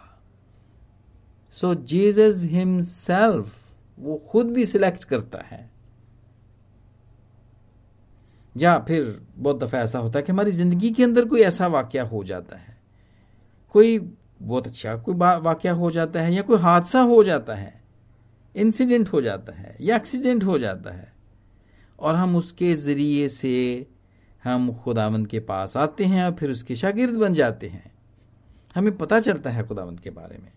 सो 1.54 1.74
जीजस 1.76 2.44
हिमसेल्फ 2.44 3.60
वो 3.98 4.18
खुद 4.28 4.52
भी 4.52 4.66
सिलेक्ट 4.66 5.04
करता 5.04 5.42
है। 5.42 5.70
या 8.56 8.78
फिर 8.80 9.20
बहुत 9.36 9.60
दफ़ा 9.60 9.80
ऐसा 9.80 10.00
होता 10.00 10.20
है 10.20 10.24
कि 10.24 10.32
हमारी 10.32 10.52
ज़िंदगी 10.52 10.90
के 10.92 11.04
अंदर 11.04 11.26
कोई 11.26 11.42
ऐसा 11.42 11.68
वाक्य 11.68 12.00
हो 12.02 12.24
जाता 12.24 12.58
है। 12.58 12.78
कोई 13.76 13.98
बहुत 14.42 14.68
अच्छा 14.68 14.96
कोई 14.98 15.16
वाक्य 15.16 15.70
हो 15.72 15.90
जाता 15.92 16.22
है 16.22 16.34
या 16.34 16.42
कोई 16.42 16.58
हादसा 16.60 17.02
हो 17.02 17.24
जाता 17.24 17.56
है 17.56 17.74
इंसिडेंट 18.56 19.10
हो 19.10 19.22
जाता 19.22 19.54
है 19.54 19.76
या 19.82 19.96
एक्सीडेंट 19.96 20.44
हो 20.44 20.58
जाता 20.60 20.92
है, 20.92 21.12
और 22.00 22.16
हम 22.16 22.36
उसके 22.36 22.74
ज़रिए 22.76 23.28
से 23.28 23.86
हम 24.44 24.74
खुदावंद 24.74 25.28
के 25.28 25.40
पास 25.40 25.78
आते 25.78 26.06
हैं 26.06 26.24
और 26.24 26.32
फिर 26.32 26.52
उसके 26.52 26.76
शागिर्द 26.76 27.16
बन 27.16 27.34
जाते 27.34 27.68
हैं। 27.68 27.92
हमें 28.76 28.98
पता 28.98 29.20
चलता 29.20 29.50
है 29.50 29.68
खुदावंद 29.68 30.00
के 30.00 30.10
बारे 30.10 30.38
में। 30.38 30.52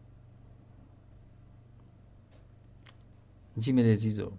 जी 3.59 3.73
मेरे 3.73 3.93
अजीजो 3.93 4.39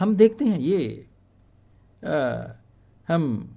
हम 0.00 0.16
देखते 0.16 0.44
हैं 0.44 0.58
ये 0.58 1.06
आ, 2.04 2.42
हम 3.08 3.56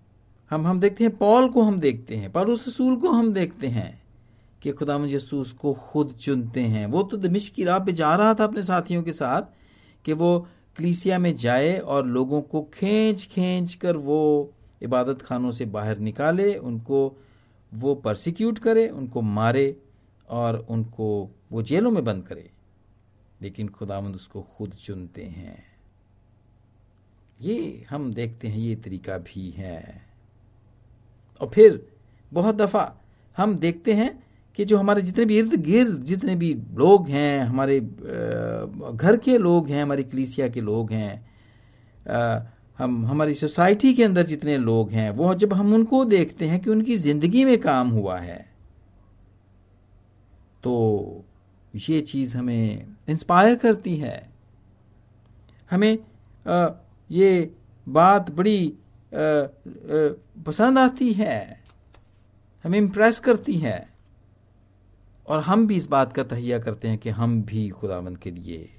हम 0.50 0.68
हम 0.68 0.80
देखते 0.80 1.04
हैं 1.04 1.18
पॉल 1.18 1.50
को 1.50 1.62
हम 1.62 1.80
देखते 1.80 2.16
हैं 2.16 2.32
पर 2.32 2.48
उस 2.48 2.68
रसूल 2.68 2.96
को 2.96 3.10
हम 3.10 3.34
देखते 3.34 3.68
हैं 3.68 4.04
कि 4.62 4.72
खुदा 4.72 5.06
यसूस 5.06 5.52
को 5.52 5.74
खुद 5.74 6.12
चुनते 6.12 6.62
हैं। 6.62 6.86
वो 6.86 7.04
तो 7.04 7.18
दमिश 7.18 7.50
की 7.50 7.64
राह 7.64 7.80
पे 7.80 7.92
जा 7.92 8.16
रहा 8.16 8.34
था 8.34 8.44
अपने 8.44 8.62
साथियों 8.62 9.04
के 9.04 9.12
साथ 9.12 9.42
कि 10.06 10.14
वो 10.14 10.48
कलीसिया 10.80 11.20
में 11.20 11.36
जाए 11.36 11.80
और 11.80 12.06
लोगों 12.06 12.42
को 12.42 12.62
खींच 12.62 13.26
खींच 13.26 13.74
कर 13.74 13.98
वो 13.98 14.54
इबादत 14.82 15.22
खानों 15.22 15.52
से 15.52 15.66
बाहर 15.66 15.98
निकाले, 15.98 16.56
उनको 16.56 17.18
वो 17.74 17.96
परसिक्यूट 17.96 18.60
करे, 18.60 18.88
उनको 18.88 19.22
मारे 19.22 19.82
और 20.30 20.66
उनको 20.70 21.30
वो 21.52 21.62
जेलों 21.62 21.92
में 21.92 22.04
बंद 22.04 22.28
करे। 22.28 22.52
लेकिन 23.42 23.68
खुदामंद 23.68 24.16
उसको 24.16 24.42
खुद 24.42 24.72
चुनते 24.72 25.24
हैं। 25.24 25.64
ये 27.42 27.86
हम 27.90 28.14
देखते 28.14 28.48
हैं, 28.48 28.58
ये 28.58 28.76
तरीका 28.76 29.18
भी 29.18 29.50
है। 29.50 30.06
और 31.42 31.50
फिर 31.50 31.90
बहुत 32.34 32.56
दफ़ा 32.56 32.96
हम 33.38 33.56
देखते 33.56 33.94
हैं 33.94 34.29
कि 34.60 34.66
जो 34.66 34.78
हमारे 34.78 35.02
जितने 35.02 35.24
भी 35.26 35.38
इर्द 35.40 35.54
गिर्द 35.64 36.04
जितने 36.06 36.36
भी 36.36 36.54
लोग 36.78 37.08
हैं, 37.10 37.40
हमारे 37.42 37.80
घर 37.80 39.18
के 39.18 39.38
लोग 39.38 39.68
हैं, 39.70 39.82
हमारी 39.84 40.04
कलीसिया 40.04 40.48
के 40.48 40.62
लोग 40.62 40.92
हैं 40.92 41.14
हम, 42.80 43.06
हमारी 43.06 43.34
सोसाइटी 43.34 43.94
के 43.94 44.04
अंदर 44.04 44.26
जितने 44.26 44.58
लोग 44.58 44.92
हैं, 44.92 45.10
वो 45.12 45.34
जब 45.36 45.54
हम 45.54 45.74
उनको 45.74 46.04
देखते 46.06 46.48
हैं 46.48 46.60
कि 46.60 46.70
उनकी 46.70 46.96
ज़िंदगी 46.98 47.44
में 47.46 47.58
काम 47.60 47.90
हुआ 47.90 48.18
है 48.18 48.46
तो 50.64 50.74
ये 51.74 52.02
चीज़ 52.02 52.36
हमें 52.38 52.86
इंस्पायर 53.10 53.56
करती 53.56 53.96
है। 53.98 54.18
हमें 55.70 55.98
ये 57.10 57.52
बात 57.88 58.32
बड़ी 58.32 58.74
पसंद 60.46 60.80
आती 60.80 61.12
है, 61.14 61.40
हमें 62.66 62.78
इम्प्रेस 62.78 63.20
करती 63.20 63.58
है। 63.58 63.89
और 65.30 65.40
हम 65.40 65.66
भी 65.68 65.76
इस 65.76 65.88
बात 65.88 66.14
का 66.14 66.24
तहिया 66.26 66.60
करते 66.60 66.88
हैं 66.88 66.98
कि 66.98 67.10
हम 67.12 67.42
भी 67.44 67.68
खुदावंद 67.72 68.18
के 68.18 68.32
लिए 68.32 68.70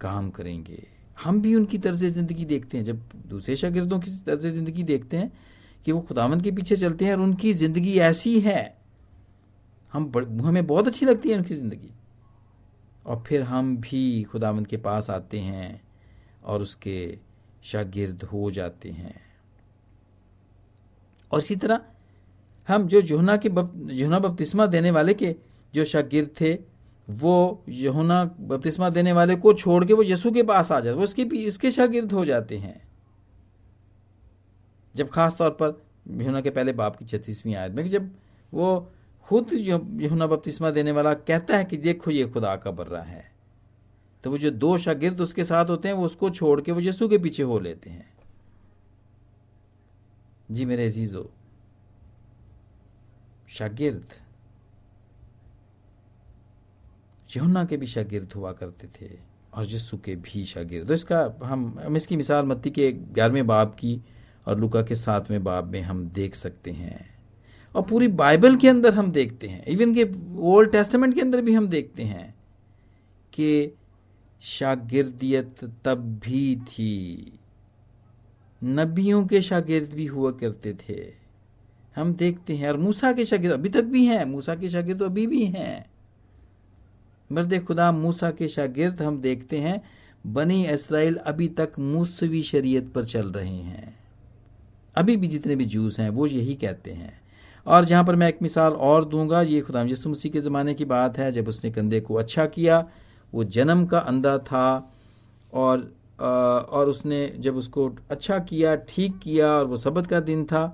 काम 0.00 0.30
करेंगे। 0.30 0.82
हम 1.24 1.40
भी 1.42 1.54
उनकी 1.54 1.78
तर्ज 1.78 2.04
ज़िंदगी 2.06 2.44
देखते 2.44 2.76
हैं। 2.76 2.84
जब 2.84 3.00
दूसरे 3.28 3.56
शागिर्दों 3.56 3.98
की 4.00 4.10
तर्ज 4.26 4.46
ज़िंदगी 4.46 4.82
देखते 4.82 5.16
हैं 5.16 5.32
कि 5.86 5.92
वो 5.92 6.00
खुदावंद 6.00 6.42
के 6.42 6.50
पीछे 6.50 6.76
चलते 6.76 7.04
हैं 7.04 7.12
और 7.12 7.20
उनकी 7.20 7.52
ज़िंदगी 7.54 7.98
ऐसी 8.00 8.38
है, 8.40 8.76
हम 9.92 10.12
हमें 10.42 10.66
बहुत 10.66 10.86
अच्छी 10.86 11.06
लगती 11.06 11.30
है 11.30 11.36
उनकी 11.36 11.54
ज़िंदगी। 11.54 11.90
और 13.06 13.22
फिर 13.26 13.42
हम 13.42 13.76
भी 13.76 14.22
खुदावंद 14.22 14.66
के 14.66 14.76
पास 14.78 15.10
आते 15.10 15.38
हैं 15.40 15.80
और 16.44 16.62
उसके 16.62 17.18
शागिर्द 17.64 18.22
हो 18.22 18.50
जाते 18.50 18.90
हैं। 18.90 19.20
और 21.30 21.38
इसी 21.38 21.56
तरह 21.56 21.80
हम 22.68 22.86
जो 22.88 23.00
जोहना 23.02 23.36
के 23.36 23.48
जोहना 23.48 24.18
बपतिस्मा 24.18 24.66
देने 24.66 24.90
वाले 24.90 25.14
के 25.14 25.34
जो 25.74 25.84
शागिर 25.84 26.30
थे, 26.40 26.52
वो 27.08 27.64
यहुना 27.68 28.24
बपतिस्मा 28.40 28.88
देने 28.90 29.12
वाले 29.12 29.36
को 29.36 29.52
छोड़ 29.54 29.84
के 29.84 29.92
वो 29.92 30.02
यसु 30.02 30.30
के 30.32 30.42
पास 30.42 30.72
आ 30.72 30.80
जाते, 30.80 30.96
वो 30.96 31.04
इसके 31.04 31.22
इसके 31.22 31.70
शागिर्द 31.70 32.12
हो 32.12 32.24
जाते 32.24 32.58
हैं। 32.58 32.80
जब 34.94 35.08
खास 35.08 35.36
तौर 35.38 35.50
पर 35.62 35.82
यहुना 36.10 36.40
के 36.40 36.50
पहले 36.50 36.72
बाप 36.72 36.96
की 36.96 37.04
छत्तीसवीं 37.06 37.54
आयत 37.54 37.72
में 37.72 37.88
जब 37.88 38.10
वो 38.52 38.92
खुद 39.26 39.52
यहुना 39.52 40.26
बपतिस्मा 40.26 40.70
देने 40.70 40.92
वाला 40.92 41.12
कहता 41.16 41.56
है 41.56 41.64
कि 41.64 41.76
देखो 41.76 42.10
ये 42.10 42.24
खुदा 42.26 42.54
का 42.56 42.70
बर्रा 42.70 43.00
है 43.02 43.30
तो 44.24 44.30
वो 44.30 44.38
जो 44.38 44.50
दो 44.52 44.76
शागिर्द 44.78 45.20
उसके 45.20 45.44
साथ 45.44 45.70
होते 45.70 45.88
हैं, 45.88 45.94
वो 45.94 46.04
उसको 46.04 46.30
छोड़ 46.30 46.60
के 46.60 46.72
वो 46.72 46.80
यसु 46.80 47.08
के 47.08 47.18
पीछे 47.18 47.42
हो 47.42 47.58
लेते 47.58 47.90
हैं। 47.90 48.10
जी 50.50 50.64
मेरे 50.64 50.86
अजीजो, 50.86 51.30
शागिर्द 53.48 54.14
यहुन्ना 57.36 57.64
के 57.64 57.76
भी 57.76 57.86
शागिर्द 57.86 58.32
हुआ 58.32 58.52
करते 58.52 58.86
थे, 58.86 59.10
और 59.54 59.66
यस्सु 59.66 59.96
के 59.96 60.16
भी 60.16 60.44
शागिर्द। 60.44 60.88
तो 60.88 60.94
इसका 60.94 61.38
हम 61.42 61.78
हम 61.84 61.96
इसकी 61.96 62.16
मिसाल 62.16 62.46
मत्ती 62.46 62.70
के 62.70 62.92
ग्यारहवें 62.92 63.46
बाब 63.46 63.68
की 63.68 64.00
और 64.46 64.60
लुका 64.60 64.82
के 64.82 64.94
सातवें 64.94 65.44
बाब 65.44 65.64
में 65.64 65.80
हम 65.80 66.08
देख 66.08 66.34
सकते 66.34 66.70
हैं। 66.70 67.10
और 67.74 67.82
पूरी 67.82 68.08
बाइबल 68.08 68.56
के 68.56 68.68
अंदर 68.68 68.94
हम 68.94 69.12
देखते 69.12 69.48
हैं, 69.48 69.64
इवन 69.64 69.94
के 69.94 70.06
ओल्ड 70.38 70.72
टेस्टमेंट 70.72 71.14
के 71.14 71.20
अंदर 71.20 71.40
भी 71.40 71.54
हम 71.54 71.68
देखते 71.68 72.02
हैं 72.02 72.34
कि 73.32 73.72
शागिर्दियत 74.40 75.64
तब 75.84 76.20
भी 76.24 76.56
थी। 76.56 77.38
नबियों 78.64 79.26
के 79.26 79.40
शागिर्द 79.42 79.92
भी 79.92 80.06
हुआ 80.06 80.30
करते 80.30 80.74
थे। 80.74 81.12
हम 81.96 82.14
देखते 82.14 82.56
हैं, 82.56 82.68
और 82.68 82.76
मूसा 82.76 83.12
के 83.12 83.24
शागिर्द 83.24 83.54
अभी 83.54 83.68
तक 83.68 83.84
भी 83.84 84.06
हैं, 84.06 84.24
मूसा 84.24 84.54
के 84.54 84.68
शागिर्द 84.68 84.98
तो 84.98 85.04
अभी 85.04 85.26
भी 85.26 85.44
हैं। 85.46 85.91
मर्द 87.32 87.58
खुदा 87.64 87.90
मूसा 87.92 88.30
के 88.30 88.48
शागिर्द 88.48 89.02
हम 89.02 89.20
देखते 89.20 89.58
हैं, 89.58 89.80
बनी 90.26 90.64
इसराइल 90.66 91.16
अभी 91.16 91.48
तक 91.50 91.72
मूसवी 91.78 92.42
शरीयत 92.42 92.92
पर 92.92 93.04
चल 93.04 93.26
रहे 93.28 93.56
हैं। 93.56 93.94
अभी 94.96 95.16
भी 95.16 95.28
जितने 95.28 95.56
भी 95.56 95.64
जूस 95.64 95.98
हैं, 96.00 96.08
वो 96.10 96.26
यही 96.26 96.54
कहते 96.54 96.90
हैं। 96.90 97.20
और 97.66 97.84
जहाँ 97.84 98.04
पर 98.04 98.16
मैं 98.16 98.28
एक 98.28 98.38
मिसाल 98.42 98.72
और 98.72 99.04
दूँगा, 99.04 99.42
ये 99.42 99.60
खुदा 99.60 99.82
यसु 99.82 100.10
मसीह 100.10 100.32
के 100.32 100.40
ज़माने 100.40 100.74
की 100.74 100.84
बात 100.84 101.18
है, 101.18 101.30
जब 101.32 101.48
उसने 101.48 101.70
कंधे 101.70 102.00
को 102.00 102.14
अच्छा 102.14 102.46
किया, 102.46 102.84
वो 103.32 103.44
जन्म 103.46 103.84
का 103.86 103.98
अंधा 103.98 104.38
था, 104.38 104.92
और 105.52 105.92
और 106.20 106.88
उसने 106.88 107.26
जब 107.38 107.56
उसको 107.56 107.88
अच्छा 108.10 108.38
किया, 108.38 108.74
ठीक 108.88 109.18
किया, 109.18 109.46
और 109.48 109.66
वो 109.66 109.76
सबत 109.76 110.06
का 110.06 110.20
दिन 110.20 110.44
था 110.44 110.66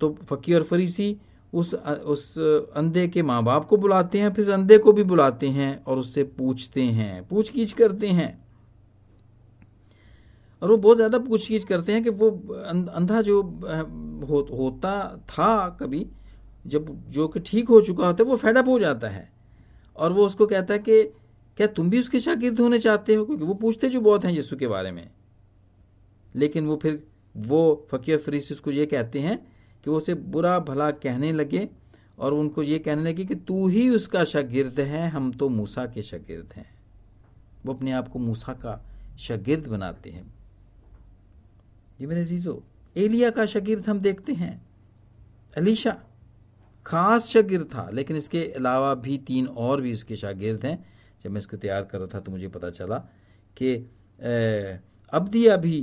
तो 0.00 0.10
फ़कीर 0.24 0.56
और 0.56 0.62
फरीसी 0.62 1.16
उस 1.52 1.74
उस 1.74 2.38
अंधे 2.76 3.06
के 3.08 3.22
माँ 3.22 3.42
बाप 3.44 3.64
को 3.64 3.76
बुलाते 3.76 4.18
हैं 4.20 4.32
फिर 4.32 4.50
अंधे 4.50 4.78
को 4.78 4.92
भी 4.92 5.02
बुलाते 5.02 5.48
हैं 5.48 5.84
और 5.84 5.98
उससे 5.98 6.24
पूछते 6.38 6.82
हैं 6.82 7.26
पूछ 7.28 7.50
कीछ 7.50 7.72
करते 7.72 8.08
हैं। 8.08 8.30
और 10.62 10.70
वो 10.70 10.76
बहुत 10.76 10.96
ज़्यादा 10.96 11.18
पूछ 11.18 11.46
कीछ 11.48 11.64
करते 11.64 11.92
हैं 11.92 12.02
कि 12.02 12.10
वो 12.10 12.30
अं-, 12.30 12.88
अंधा 12.88 13.20
जो 13.22 13.42
हो, 13.42 14.40
होता 14.58 15.16
था 15.30 15.68
कभी 15.80 16.06
जब 16.64 16.86
जो 17.10 17.28
कि 17.28 17.40
ठीक 17.40 17.68
हो 17.68 17.80
चुका 17.80 18.06
होता 18.06 18.22
है 18.24 18.30
वो 18.30 18.36
फेडअप 18.36 18.68
हो 18.68 18.78
जाता 18.78 19.08
है। 19.08 19.28
और 19.96 20.12
वो 20.12 20.26
उसको 20.26 20.46
कहता 20.46 20.74
है 20.74 20.78
कि 20.80 21.02
क्या 21.58 21.66
तुम 21.66 21.90
भी 21.90 21.98
उसके 22.00 22.20
शागिर्द 22.20 22.60
होने 22.60 22.78
चाहते 22.78 23.14
हो? 23.14 23.24
क्योंकि 23.24 23.44
वो 23.44 23.54
पूछते 23.54 23.88
जो 23.88 24.00
बहुत 24.00 24.24
हैं 24.24 24.32
यीशु 24.32 24.56
के 24.56 24.66
बारे 24.66 24.90
में। 24.92 25.08
लेकिन 26.34 26.66
वो 26.66 26.76
फिर 26.76 27.02
वो 27.36 27.86
फ़कीर 27.90 28.18
फरीस 28.18 28.50
उसको 28.52 28.70
ये 28.70 28.86
कहते 28.86 29.20
हैं 29.20 29.38
कि 29.88 29.90
वो 29.90 29.96
उसे 29.96 30.14
बुरा 30.28 30.58
भला 30.60 30.90
कहने 30.92 31.30
लगे 31.32 31.68
और 32.18 32.34
उनको 32.34 32.62
ये 32.62 32.78
कहने 32.78 33.02
लगे 33.02 33.24
कि 33.24 33.34
तू 33.34 33.68
ही 33.68 33.88
उसका 33.90 34.24
शागिर्द 34.26 34.80
है, 34.80 35.08
हम 35.08 35.30
तो 35.32 35.48
मूसा 35.48 35.84
के 35.86 36.02
शागिर्द 36.02 36.52
हैं। 36.56 36.66
वो 37.64 37.72
अपने 37.72 37.92
आप 37.92 38.08
को 38.08 38.18
मूसा 38.18 38.52
का 38.54 38.80
शागिर्द 39.18 39.66
बनाते 39.68 40.10
हैं। 40.10 40.26
जी 42.00 42.06
मेरे 42.06 42.24
जीजो 42.24 42.62
एलिया 42.96 43.30
का 43.30 43.46
शागिर्द 43.46 43.88
हम 43.88 44.00
देखते 44.00 44.32
हैं 44.34 44.60
अलीशा 45.56 45.96
खास 46.86 47.26
शागिर्द 47.26 47.66
था, 47.66 47.88
लेकिन 47.90 48.16
इसके 48.16 48.44
अलावा 48.52 48.94
भी 48.94 49.18
तीन 49.18 49.46
और 49.46 49.80
भी 49.80 49.92
उसके 49.92 50.16
शागिर्द 50.18 50.64
हैं। 50.66 50.78
जब 51.24 51.30
मैं 51.30 51.38
इसको 51.38 51.56
तैयार 51.56 51.82
कर 51.84 51.98
रहा 51.98 52.14
था 52.14 52.20
तो 52.20 52.32
मुझे 52.32 52.48
पता 52.50 52.70
चला 52.70 52.98
कि 53.56 53.74
अब्दिया 55.12 55.56
भी 55.58 55.80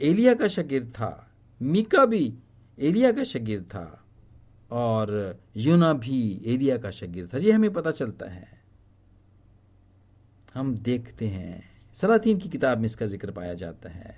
एलिया 0.00 0.34
का 0.34 0.48
शागिर्द 0.48 0.88
था, 0.90 1.28
मीका 1.60 2.04
भी 2.06 2.32
एलिया 2.78 3.12
का 3.12 3.24
शगीर 3.24 3.62
था 3.64 3.86
और 4.72 5.38
यूना 5.56 5.92
भी 5.94 6.40
एलिया 6.46 6.76
का 6.76 6.90
शगीर 6.90 7.28
था। 7.34 7.38
ये 7.38 7.52
हमें 7.52 7.72
पता 7.72 7.90
चलता 7.90 8.30
है। 8.30 8.46
हम 10.54 10.74
देखते 10.76 11.26
हैं। 11.26 11.62
सलातीन 11.96 12.38
की 12.38 12.48
किताब 12.48 12.78
में 12.78 12.86
इसका 12.86 13.06
ज़िक्र 13.06 13.30
पाया 13.30 13.54
जाता 13.54 13.90
है। 13.90 14.16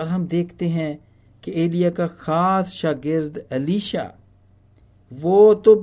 और 0.00 0.08
हम 0.08 0.26
देखते 0.26 0.68
हैं 0.68 0.98
कि 1.42 1.52
एलिया 1.54 1.90
का 1.90 2.06
खास 2.06 2.72
शागिर्द 2.72 3.38
अलीशा, 3.52 4.12
वो 5.10 5.54
तो 5.56 5.74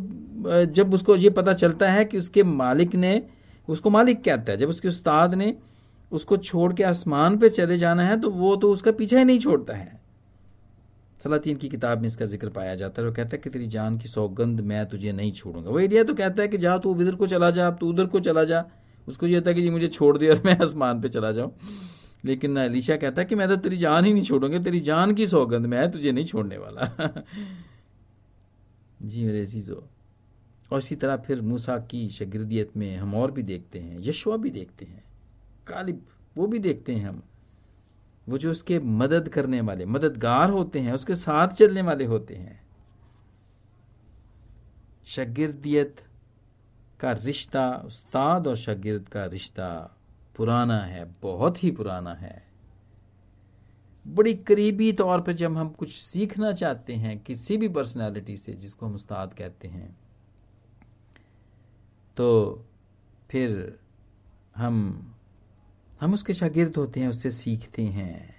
जब 0.68 0.94
उसको 0.94 1.16
ये 1.16 1.30
पता 1.30 1.54
चलता 1.54 1.90
है 1.90 2.06
कि 2.06 2.18
उसके 2.18 2.44
मालिक 2.44 2.96
ने, 2.96 3.22
उसको 3.68 3.90
मालिक 3.90 4.24
कहता 4.24 4.52
है? 4.52 4.58
जब 4.58 4.70
उसके 4.70 4.88
उस्ताद 4.88 5.34
ने 5.34 5.56
उसको 6.12 6.38
छोड़ 6.38 6.74
के 6.74 6.84
आसमान 6.84 7.38
पे 7.38 7.50
चले 7.50 7.78
जाना 7.78 8.04
है 8.04 8.20
तो 8.22 8.30
वो 8.32 8.56
तो 8.56 8.72
उसका 8.72 8.92
पीछा 8.92 9.18
ही 9.18 9.24
नहीं 9.24 9.40
छोड़ता 9.40 9.76
है। 9.76 10.00
सलातीन 11.26 11.58
की 11.58 11.70
किताब 11.70 12.02
में 12.02 12.08
इसका 12.08 12.26
ज़िक्र 12.26 12.50
पाया 12.50 12.74
जाता 12.76 13.02
है 13.02 13.08
वो 13.08 13.14
कहता 13.14 13.36
है 13.36 13.38
कि 13.44 13.50
तेरी 13.50 13.68
जान 13.68 13.98
की 13.98 14.08
सौगंध 14.08 14.60
मैं 14.62 14.86
तुझे 14.86 15.12
नहीं 15.12 15.32
छोड़ूँगा। 15.32 15.70
वो 15.70 15.80
एरिया 15.80 16.04
तो 16.04 16.14
कहता 16.14 16.42
है 16.42 16.48
कि 16.48 16.58
जा 16.58 16.78
तू, 16.78 16.96
इधर 17.02 17.16
को 17.16 17.28
चला 17.28 17.50
जा 17.52 17.70
तू 17.72 17.90
उधर 17.90 18.06
को 18.06 18.20
चला 18.20 18.44
जा। 18.44 18.64
उसको 19.08 19.28
ये 19.28 19.42
था 19.42 19.54
कि 19.54 19.62
जी, 19.62 19.70
मुझे 19.70 19.88
छोड़ 19.88 20.18
दे 20.18 20.30
और 20.30 20.42
मैं 20.46 20.58
आसमान 20.60 21.02
पे 21.02 21.10
चला 21.10 21.32
जाऊँ। 21.32 21.52
लेकिन 22.26 22.58
अलीशा 22.60 22.96
कहता 22.98 23.22
है 23.22 23.28
कि 23.28 23.36
मैं 23.36 23.48
तो 23.48 23.56
तेरी 23.58 23.78
जान 23.78 24.06
ही 24.06 24.14
नहीं 24.14 24.24
छोड़ूँगा, 24.24 24.60
तेरी 24.60 24.80
जान 24.82 25.14
की 25.14 25.28
सौगंध 25.28 25.66
मैं 25.66 25.92
तुझे 25.92 26.12
नहीं 26.12 26.26
छोड़ने 26.26 26.58
वाला। 26.58 26.86
जी 29.02 29.26
मेरे 29.26 29.42
अजीजो, 29.42 29.84
और 30.72 30.80
इसी 30.80 30.96
तरह 30.96 31.16
फिर 31.18 31.42
मूसा 31.42 31.78
की 31.92 32.10
शगिरदियत 32.12 32.78
में 32.78 32.96
हम 32.98 33.16
और 33.16 33.32
भी 33.32 33.44
देखते 33.44 33.80
हैं 33.80 34.00
यशवा 34.02 34.38
भी 34.38 34.50
देखते 34.52 34.86
हैं, 34.86 35.04
कालिब 35.68 36.06
वो 36.38 36.48
भी 36.48 36.60
देखते 36.60 36.94
हैं 36.94 37.08
हम। 37.10 37.22
वो 38.30 38.38
जो 38.38 38.52
उसके 38.52 38.80
मदद 38.80 39.30
करने 39.30 39.62
वाले, 39.62 39.86
मददगार 39.86 40.50
होते 40.50 40.80
हैं, 40.80 40.94
उसके 40.94 41.16
साथ 41.16 41.48
चलने 41.48 41.82
वाले 41.82 42.06
होते 42.06 42.36
हैं। 42.36 42.64
शगिरदियत 45.06 46.02
का 47.00 47.12
रिश्ता, 47.12 47.70
उस्ताद 47.86 48.48
और 48.48 48.56
शगिर्द 48.56 49.10
का 49.10 49.26
रिश्ता 49.26 49.98
पुराना 50.36 50.80
है, 50.80 51.16
बहुत 51.22 51.64
ही 51.64 51.72
पुराना 51.72 52.14
है। 52.14 52.44
बड़ी 54.06 54.34
करीबी 54.34 54.92
तौर 54.94 55.22
पर 55.22 55.34
जब 55.34 55.58
हम 55.58 55.70
कुछ 55.70 55.92
सीखना 55.96 56.52
चाहते 56.52 56.94
हैं, 56.94 57.20
किसी 57.20 57.58
भी 57.58 57.70
पर्सनालिटी 57.70 58.38
से, 58.38 58.54
जिसको 58.54 58.86
हम 58.86 58.96
उस्ताद 58.96 59.34
कहते 59.34 59.68
हैं 59.68 59.98
तो 62.18 62.66
फिर 63.30 63.80
हम 64.56 65.15
हम 66.02 66.14
उसके 66.14 66.34
शागिर्द 66.34 66.76
होते 66.78 67.00
हैं, 67.00 67.08
उससे 67.08 67.32
सीखते 67.32 67.84
हैं। 67.84 68.36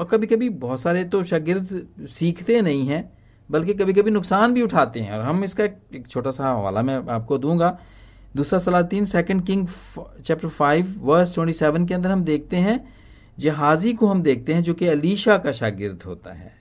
और 0.00 0.06
कभी 0.06 0.26
कभी 0.26 0.48
बहुत 0.48 0.80
सारे 0.80 1.04
तो 1.04 1.22
शागिर्द 1.22 1.88
सीखते 2.10 2.60
नहीं 2.62 2.86
हैं, 2.86 3.18
बल्कि 3.50 3.74
कभी 3.74 3.92
कभी 3.92 4.10
नुकसान 4.10 4.54
भी 4.54 4.62
उठाते 4.62 5.00
हैं। 5.00 5.12
और 5.12 5.24
हम 5.24 5.44
इसका 5.44 5.64
एक 5.64 6.04
छोटा 6.08 6.30
सा 6.30 6.48
हवाला 6.48 6.82
मैं 6.82 7.02
आपको 7.08 7.38
दूँगा। 7.38 7.78
दूसरा 8.36 8.58
सलातीन 8.58 9.04
second 9.04 9.46
king 9.46 9.66
chapter 10.24 10.48
five 10.48 10.94
verse 10.98 11.34
twenty 11.34 11.52
seven 11.52 11.86
के 11.86 11.94
अंदर 11.94 12.10
हम 12.10 12.24
देखते 12.24 12.56
हैं, 12.56 12.94
जहाजी 13.38 13.92
को 13.92 14.06
हम 14.06 14.22
देखते 14.22 14.54
हैं, 14.54 14.62
जो 14.62 14.74
कि 14.74 14.86
अलीशा 14.86 15.38
का 15.38 15.52
शागिर्द 15.52 16.02
होता 16.02 16.32
है। 16.32 16.52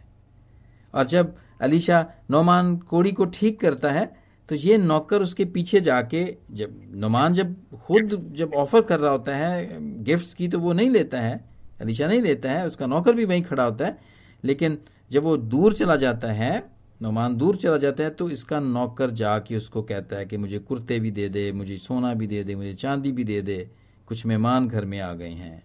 और 0.94 1.06
जब 1.06 1.36
अलीशा 1.62 2.06
नौमान 2.32 2.78
कोड़ी 2.78 3.12
को 3.12 3.26
ठीक 3.26 3.60
करता 3.60 3.92
है 3.92 4.25
तो 4.50 4.56
ये 4.56 4.78
नौकर 4.78 5.22
उसके 5.22 5.46
पीछे 5.46 5.80
जाके 5.82 6.24
जब, 6.52 6.74
नुमान 6.94 7.34
जब 7.34 7.56
खुद 7.86 8.34
जब 8.36 8.54
ऑफ़र 8.54 8.82
कर 8.82 9.00
रहा 9.00 9.12
होता 9.12 9.36
है 9.36 10.04
गिफ्ट्स 10.04 10.34
की 10.34 10.48
तो 10.48 10.60
वो 10.60 10.74
नहीं 10.74 10.90
लेता 10.90 11.22
है 11.22 11.44
अलीशा 11.82 12.08
नहीं 12.08 12.22
लेता 12.22 12.52
है, 12.52 12.68
उसका 12.68 12.86
नौकर 12.86 13.14
भी 13.14 13.26
वहीं 13.26 13.44
खड़ा 13.44 13.64
होता 13.64 13.86
है। 13.86 13.98
लेकिन 14.44 14.78
जब 15.12 15.24
वो 15.24 15.36
दूर 15.38 15.74
चला 15.74 15.96
जाता 15.96 16.32
है, 16.32 16.64
नुमान 17.02 17.36
दूर 17.36 17.56
चला 17.56 17.78
जाता 17.78 18.04
है 18.04 18.10
तो 18.10 18.30
इसका 18.30 18.60
नौकर 18.60 19.12
जाके 19.12 19.56
उसको 19.56 19.82
कहता 19.82 20.18
है 20.18 20.26
कि 20.26 20.38
मुझे 20.38 20.60
कुर्ते 20.60 21.00
भी 21.00 21.12
दे 21.12 21.30
दे, 21.30 21.52
मुझे 21.52 21.78
सोना 21.78 22.14
भी 22.14 22.28
दे 22.28 22.44
दे, 22.44 22.56
मुझे 22.56 22.74
चांदी 22.74 23.12
भी 23.12 23.24
दे 23.24 23.42
दे, 23.42 23.70
कुछ 24.08 24.26
मेहमान 24.26 24.68
घर 24.68 24.86
में 24.86 25.00
आ 25.00 25.14
गए 25.14 25.30
हैं। 25.30 25.64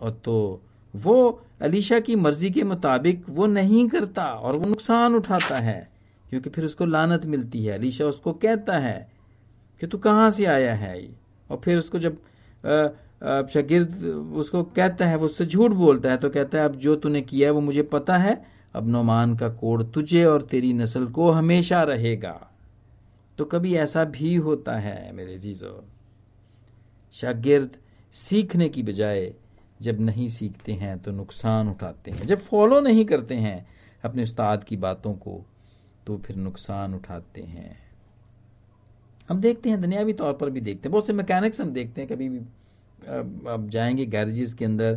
और 0.00 0.20
तो 0.24 0.60
वो 0.94 1.42
अलीशा 1.62 2.00
की 2.00 2.16
मर्ज़ी 2.16 2.50
के 2.50 2.62
मुताबिक 2.62 3.24
वो 3.28 3.46
नहीं 3.46 3.88
करता 3.88 4.24
और 4.24 4.56
वो 4.56 4.66
नुकसान 4.66 5.14
उठाता 5.14 5.58
है। 5.58 5.93
क्योंकि 6.34 6.50
फिर 6.50 6.64
उसको 6.64 6.84
लानत 6.86 7.24
मिलती 7.26 7.64
है। 7.64 7.72
अलीशा 7.72 8.04
उसको 8.04 8.32
कहता 8.34 8.78
है 8.78 9.08
कि 9.80 9.86
तू 9.86 9.98
कहाँ 9.98 10.30
से 10.30 10.44
आया 10.46 10.74
है 10.74 10.96
और 11.50 11.60
फिर 11.64 11.78
उसको 11.78 11.98
जब 11.98 12.16
शगिर्द 13.50 14.04
उसको 14.36 14.62
कहता 14.64 15.06
है, 15.06 15.16
वो 15.16 15.24
उससे 15.26 15.46
झूठ 15.46 15.70
बोलता 15.72 16.10
है 16.10 16.16
तो 16.16 16.30
कहता 16.30 16.58
है, 16.58 16.64
अब 16.64 16.74
जो 16.76 16.96
तूने 16.96 17.22
किया 17.22 17.48
है, 17.48 17.52
वो 17.52 17.60
मुझे 17.60 17.82
पता 17.82 18.16
है। 18.16 18.34
अब 18.74 18.88
नोमान 18.88 19.36
का 19.36 19.48
कोड 19.50 19.90
तुझे 19.92 20.24
और 20.24 20.42
तेरी 20.42 20.72
नस्ल 20.72 21.06
को 21.06 21.30
हमेशा 21.30 21.82
रहेगा। 21.82 22.50
तो 23.38 23.44
कभी 23.44 23.74
ऐसा 23.74 24.04
भी 24.06 24.34
होता 24.36 24.76
है 24.78 25.12
मेरे 25.12 25.38
जीजो 25.38 25.84
शागिर्द 27.14 27.76
सीखने 28.12 28.68
की 28.68 28.82
बजाय 28.82 29.32
जब 29.80 30.00
नहीं 30.00 30.28
सीखते 30.28 30.72
हैं 30.72 30.98
तो 30.98 31.12
नुकसान 31.12 31.68
उठाते 31.68 32.10
हैं। 32.10 32.26
जब 32.26 32.40
फॉलो 32.40 32.80
नहीं 32.80 33.04
करते 33.04 33.34
हैं 33.36 33.66
अपने 34.04 34.22
उस्ताद 34.22 34.64
की 34.64 34.76
बातों 34.76 35.12
को 35.14 35.44
तो 36.06 36.16
फिर 36.18 36.36
नुकसान 36.36 36.94
उठाते 36.94 37.42
हैं। 37.42 37.76
हम 39.28 39.40
देखते 39.40 39.70
हैं, 39.70 39.80
दुनियावी 39.80 40.12
तौर 40.12 40.32
पर 40.32 40.50
भी 40.50 40.60
देखते 40.60 40.88
हैं। 40.88 40.92
बहुत 40.92 41.06
से 41.06 41.12
मैकेनिक्स 41.12 41.60
हम 41.60 41.70
देखते 41.70 42.00
हैं, 42.00 42.10
कभी 42.10 42.28
भी, 42.28 42.38
अब 43.48 43.68
जाएँगे 43.68 44.06
गैरेजेस 44.06 44.54
के 44.54 44.64
अंदर 44.64 44.94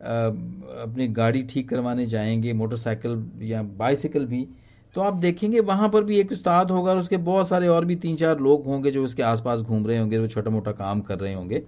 अपनी 0.00 1.06
गाड़ी 1.08 1.42
ठीक 1.42 1.68
करवाने 1.68 2.06
जाएँगे 2.06 2.52
मोटरसाइकिल 2.52 3.24
या 3.42 3.62
बाइसाइकिल 3.62 4.26
भी 4.26 4.46
तो 4.94 5.00
आप 5.00 5.14
देखेंगे 5.14 5.60
वहाँ 5.60 5.88
पर 5.88 6.04
भी 6.04 6.16
एक 6.16 6.32
उस्ताद 6.32 6.70
होगा 6.70 6.90
और 6.90 6.98
उसके 6.98 7.16
बहुत 7.18 7.48
सारे 7.48 7.68
और 7.68 7.84
भी 7.84 7.96
तीन 7.96 8.16
चार 8.16 8.38
लोग 8.40 8.64
होंगे 8.64 8.90
जो 8.90 9.04
उसके 9.04 9.22
आसपास 9.22 9.60
घूम 9.60 9.86
रहे 9.86 9.98
होंगे, 9.98 10.18
वो 10.18 10.26
छोटा 10.26 10.50
मोटा 10.50 10.72
काम 10.72 11.00
कर 11.00 11.18
रहे 11.18 11.32
होंगे। 11.34 11.62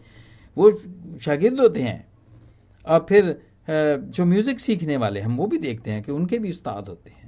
वो 0.57 0.71
शागिर्द 1.19 1.61
होते 1.61 1.83
हैं। 1.83 2.05
और 2.87 3.07
फिर 3.09 3.37
जो 3.69 4.25
म्यूज़िक 4.25 4.61
सीखने 4.61 4.97
वाले 4.97 5.21
हम 5.21 5.37
वो 5.37 5.47
भी 5.47 5.59
देखते 5.59 5.91
हैं 5.91 6.03
कि 6.03 6.13
उनके 6.13 6.39
भी 6.39 6.49
उस्ताद 6.49 6.89
होते 6.89 7.11
हैं। 7.11 7.22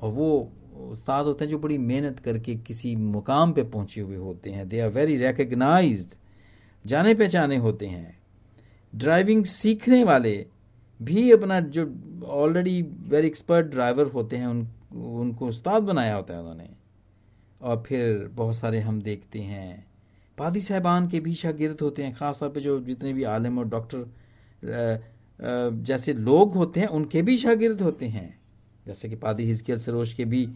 और 0.00 0.12
वो 0.12 0.52
उस्ताद 0.90 1.26
होते 1.26 1.44
हैं 1.44 1.50
जो 1.50 1.58
बड़ी 1.58 1.78
मेहनत 1.78 2.18
करके 2.18 2.54
किसी 2.56 2.96
मुकाम 2.96 3.52
पे 3.52 3.62
पहुँचे 3.62 4.00
हुए 4.00 4.16
होते 4.16 4.50
हैं। 4.50 4.68
दे 4.68 4.80
आर 4.80 4.90
वेरी 4.90 5.16
रिकग्नाइज्ड 5.16 6.14
जाने 6.86 7.14
पहचाने 7.14 7.56
होते 7.56 7.86
हैं। 7.86 8.18
ड्राइविंग 8.94 9.44
सीखने 9.44 10.04
वाले 10.04 10.46
भी 11.02 11.30
अपना 11.32 11.60
जो 11.60 11.94
ऑलरेडी 12.24 12.82
वेरी 12.82 13.26
एक्सपर्ट 13.26 13.66
ड्राइवर 13.66 14.06
होते 14.06 14.36
हैं, 14.36 14.46
उन, 14.46 14.66
उनको 14.94 15.46
उस्ताद 15.46 15.82
बनाया 15.82 16.14
होता 16.14 16.34
है 16.34 16.40
उन्होंने। 16.40 16.68
और 17.62 17.82
फिर 17.86 18.30
बहुत 18.34 18.56
सारे 18.56 18.80
हम 18.80 19.02
देखते 19.02 19.38
हैं। 19.38 19.86
पादी 20.38 20.60
साहबान 20.60 21.08
के 21.08 21.20
भी 21.20 21.34
शागिर्द 21.34 21.80
होते 21.82 22.02
हैं 22.02 22.14
ख़ास 22.14 22.40
तौर 22.40 22.48
पे 22.48 22.60
जो 22.60 22.80
जितने 22.80 23.12
भी 23.12 23.22
आलम 23.22 23.58
और 23.58 23.68
डॉक्टर 23.68 24.06
जैसे 25.74 26.12
लोग 26.12 26.54
होते 26.54 26.80
हैं, 26.80 26.86
उनके 26.86 27.22
भी 27.22 27.36
शागिर्द 27.36 27.82
होते 27.82 28.06
हैं। 28.06 28.37
जैसे 28.88 29.08
कि 29.08 29.16
पादी 29.18 29.44
हिजकिल 29.44 29.78
सरोज 29.78 30.12
के 30.14 30.24
भी 30.24 30.48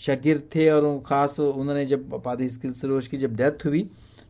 शागिर्द 0.00 0.42
थे 0.54 0.68
और 0.70 0.82
ख़ास 1.06 1.38
उन्होंने 1.40 1.84
जब 1.86 2.20
पादी 2.24 2.44
हिजकिल 2.44 2.72
सरोज 2.74 3.06
की 3.06 3.16
जब 3.16 3.36
डेथ 3.36 3.64
हुई 3.66 3.88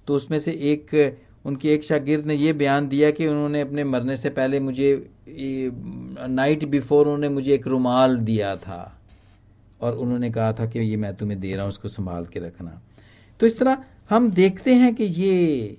तो 0.09 0.15
उसमें 0.15 0.39
से 0.39 0.53
एक, 0.73 1.17
उनके 1.45 1.73
एक 1.75 1.85
शागिर्द 1.85 2.27
ने 2.27 2.35
यह 2.35 2.53
बयान 2.55 2.89
दिया 2.89 3.11
कि 3.11 3.27
उन्होंने 3.27 3.61
अपने 3.61 3.85
मरने 3.85 4.17
से 4.17 4.31
पहले 4.31 4.61
मुझे 4.61 4.91
नाइट 5.29 6.65
बिफोर 6.65 7.07
उन्होंने 7.07 7.29
मुझे 7.29 7.53
एक 7.55 7.67
रुमाल 7.67 8.17
दिया 8.21 8.55
था। 8.57 8.83
और 9.81 9.97
उन्होंने 9.97 10.31
कहा 10.31 10.53
था 10.53 10.67
कि 10.67 10.79
ये 10.81 10.97
मैं 10.97 11.15
तुम्हें 11.17 11.39
दे 11.41 11.53
रहा 11.53 11.63
हूँ, 11.63 11.69
उसको 11.69 11.89
संभाल 11.89 12.27
के 12.27 12.41
रखना। 12.41 12.81
तो 13.41 13.47
इस 13.47 13.59
तरह 13.59 13.85
हम 14.11 14.31
देखते 14.31 14.75
हैं 14.75 14.95
कि 14.95 15.05
ये 15.05 15.79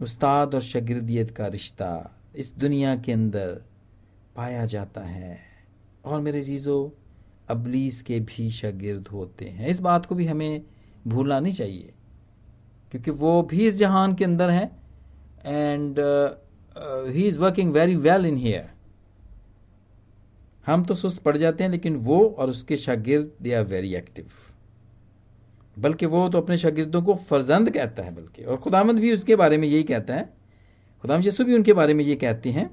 उस्ताद 0.00 0.54
और 0.54 0.60
शागिर्दियत 0.62 1.30
का 1.30 1.46
रिश्ता 1.48 1.90
इस 2.36 2.52
दुनिया 2.58 2.94
के 2.96 3.12
अंदर 3.12 3.60
पाया 4.36 4.64
जाता 4.66 5.00
है। 5.00 5.38
और 6.06 6.20
मेरे 6.20 6.40
जीजो 6.42 6.76
अबलीस 7.48 8.00
के 8.02 8.18
भी 8.20 8.50
शागिर्द 8.50 9.08
होते 9.08 9.44
हैं। 9.44 9.68
इस 9.68 9.80
बात 9.80 10.06
को 10.06 10.14
भी 10.14 10.26
हमें 10.26 10.62
भूलना 11.06 11.38
नहीं 11.40 11.52
चाहिए, 11.52 11.92
क्योंकि 12.92 13.10
वो 13.12 13.42
भी 13.42 13.66
इस 13.66 13.76
जहान 13.76 14.14
के 14.14 14.24
अंदर 14.24 14.50
हैं। 14.50 14.70
And 15.44 15.98
he 17.10 17.22
is 17.22 17.38
working 17.38 17.72
very 17.72 17.96
well 17.98 18.26
in 18.26 18.36
here 18.36 18.70
हम 20.66 20.84
तो 20.84 20.94
सुस्त 20.94 21.22
पड़ 21.22 21.36
जाते 21.36 21.64
हैं, 21.64 21.70
लेकिन 21.70 21.96
वो 21.96 22.18
और 22.28 22.50
उसके 22.50 22.76
शागिर्द 22.76 23.30
दे 23.42 23.52
आर 23.54 23.64
वेरी 23.64 23.94
एक्टिव 23.94 24.28
बल्कि 25.76 26.06
वो 26.06 26.28
तो 26.28 26.38
अपने 26.38 26.56
शागिर्दों 26.56 27.02
को 27.02 27.14
फर्जंद 27.28 27.70
कहता 27.70 28.02
है 28.02 28.14
बल्कि। 28.14 28.42
और 28.42 28.56
खुदामंद 28.56 28.98
भी 28.98 29.12
उसके 29.12 29.36
बारे 29.36 29.56
में 29.58 29.66
यही 29.68 29.82
कहता 29.82 30.14
है। 30.14 30.24
खुदाम 31.04 31.22
यसु 31.22 31.44
भी 31.44 31.54
उनके 31.54 31.72
बारे 31.72 31.94
में 31.94 32.04
ये 32.04 32.14
कहते 32.16 32.50
हैं। 32.50 32.70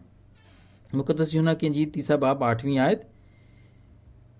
मुकदस 0.92 1.34
यूना 1.36 1.54
की 1.54 1.68
अंजीत 1.68 1.94
तीसरा 1.94 2.18
बाप 2.18 2.44
आठवीं 2.44 2.78
आयत। 2.80 3.10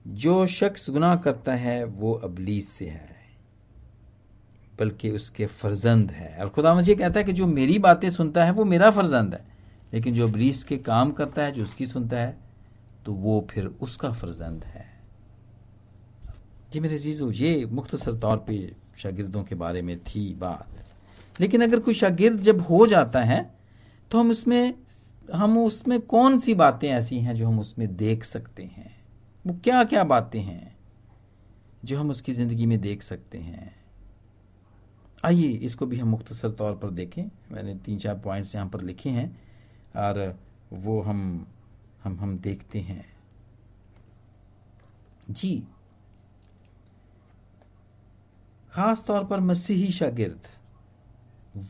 जो 0.08 0.46
शख्स 0.48 0.90
गुनाह 0.90 1.16
करता 1.16 1.56
है, 1.56 1.84
वो 1.84 2.14
अबलीस 2.14 2.70
से 2.70 2.86
है, 2.86 3.16
बल्कि 4.80 5.10
उसके 5.10 5.46
फर्जंद 5.46 6.12
है। 6.12 6.38
और 6.40 6.50
खुदा 6.50 6.74
मुझे 6.76 6.96
कहता 6.96 7.20
है 7.20 7.24
कि 7.24 7.34
जो 7.34 7.48
मेरी 7.48 7.80
बातें 7.80 8.10
सुनता 8.10 8.46
है, 8.46 8.52
वो 8.52 8.66
मेरा 8.66 8.90
फर्जंद 8.92 9.34
है। 9.34 9.46
लेकिन 9.94 10.14
जो 10.14 10.28
अबलीस 10.28 10.64
के 10.64 10.78
काम 10.78 11.12
करता 11.12 11.44
है, 11.44 11.52
जो 11.52 11.64
उसकी 11.64 11.86
सुनता 11.86 12.20
है 12.20 12.38
तो 13.06 13.14
वो 13.14 13.48
फिर 13.50 13.66
उसका 13.66 14.12
फर्जंद 14.12 14.64
है। 14.64 14.86
जी 16.72 16.80
मेरे 16.80 16.98
जीजो 16.98 17.32
ये 17.32 17.66
मुख्तसर 17.66 18.14
तौर 18.14 18.38
पे 18.38 18.76
शागिर्दों 18.98 19.44
के 19.44 19.56
बारे 19.56 19.82
में 19.82 20.00
थी 20.00 20.34
बात। 20.34 20.68
लेकिन 21.40 21.64
अगर 21.64 21.80
कोई 21.80 21.94
शागिर्द 21.94 22.42
जब 22.42 22.62
हो 22.62 22.88
जाता 22.88 23.22
है 23.22 23.56
तो 24.12 24.20
हम 24.20 24.30
उसमें 24.30 24.74
हम 25.34 25.58
उसमें 25.58 26.00
कौन 26.00 26.40
सी 26.40 26.54
बातें 26.54 26.90
ऐसी 26.90 27.20
हैं 27.20 27.36
जो 27.36 27.48
हम 27.48 27.60
उसमें 27.60 27.96
देख 27.96 28.24
सकते 28.24 28.64
हैं? 28.64 28.93
वो 29.46 29.54
क्या 29.64 29.84
क्या 29.84 30.04
बातें 30.04 30.40
हैं 30.42 30.76
जो 31.86 31.98
हम 32.00 32.10
उसकी 32.10 32.34
ज़िंदगी 32.34 32.66
में 32.66 32.80
देख 32.82 33.02
सकते 33.04 33.38
हैं। 33.38 33.74
आइए 35.26 35.48
इसको 35.60 35.86
भी 35.86 36.00
हम 36.00 36.08
मुख्तसर 36.10 36.52
तौर 36.52 36.76
पर 36.76 36.90
देखें। 36.90 37.24
मैंने 37.52 37.76
तीन 37.76 37.98
चार 37.98 38.20
पॉइंट्स 38.20 38.56
यहाँ 38.56 38.68
पर 38.70 38.82
लिखे 38.82 39.10
हैं 39.10 39.28
और 39.98 40.38
वो 40.74 41.02
हम 41.02 41.46
हम 42.04 42.18
हम 42.20 42.38
देखते 42.38 42.80
हैं। 42.80 43.06
जी। 45.30 45.64
खास 48.74 49.06
तौर 49.08 49.26
पर 49.26 49.40
मसीही 49.40 49.92
शागिर्द, 49.92 50.48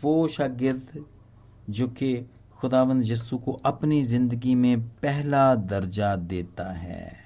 वो 0.04 0.28
शागिर्द 0.28 1.04
जो 1.70 1.88
कि 1.90 2.16
खुदावंद 2.58 3.04
यस्सु 3.06 3.38
को 3.38 3.52
अपनी 3.66 4.04
ज़िंदगी 4.04 4.56
में 4.56 4.82
पहला 5.00 5.54
दर्जा 5.56 6.16
देता 6.16 6.72
है। 6.72 7.23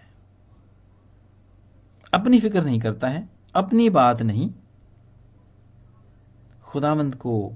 अपनी 2.14 2.40
फ़िक्र 2.40 2.64
नहीं 2.64 2.80
करता 2.80 3.08
है, 3.08 3.28
अपनी 3.56 3.90
बात 3.90 4.22
नहीं। 4.22 4.50
खुदावंद 6.64 7.16
को 7.16 7.48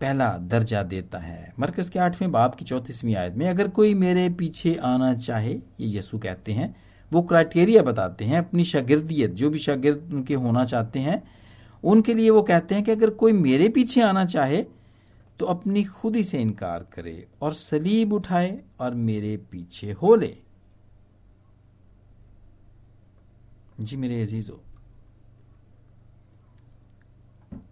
पहला 0.00 0.28
दर्जा 0.38 0.82
देता 0.82 1.18
है। 1.18 1.52
मरकज 1.58 1.88
के 1.88 1.98
आठवें 1.98 2.30
बाप 2.32 2.54
की 2.54 2.64
चौतीसवीं 2.64 3.14
आयत 3.14 3.34
में, 3.34 3.48
अगर 3.48 3.68
कोई 3.68 3.94
मेरे 3.94 4.28
पीछे 4.30 4.74
आना 4.74 5.14
चाहे, 5.14 5.52
ये 5.52 5.98
यसु 5.98 6.18
कहते 6.18 6.52
हैं, 6.52 6.74
वो 7.12 7.22
क्राइटेरिया 7.22 7.82
बताते 7.82 8.24
हैं, 8.24 8.38
अपनी 8.38 8.64
शागिर्दियत, 8.64 9.30
जो 9.30 9.50
भी 9.50 9.58
शागिर्द 9.58 10.10
उनके 10.14 10.34
होना 10.34 10.64
चाहते 10.64 10.98
हैं, 10.98 11.22
उनके 11.84 12.14
लिए 12.14 12.30
वो 12.30 12.42
कहते 12.42 12.74
हैं 12.74 12.84
कि 12.84 12.90
अगर 12.90 13.10
कोई 13.10 13.32
मेरे 13.32 13.68
पीछे 13.68 14.00
आना 14.00 14.24
चाहे 14.24 14.64
तो 15.40 15.46
अपनी 15.46 15.84
खुद 15.84 16.20
से 16.22 16.38
इनकार 16.38 16.86
करे 16.92 17.26
और 17.42 17.54
सलीब 17.54 18.12
उठाए 18.12 18.58
और 18.80 18.94
मेरे 18.94 19.36
पीछे 19.36 19.92
हो 19.92 20.14
ले। 20.14 20.36
जी 23.80 23.96
मेरे 23.96 24.20
अजीजों 24.22 24.56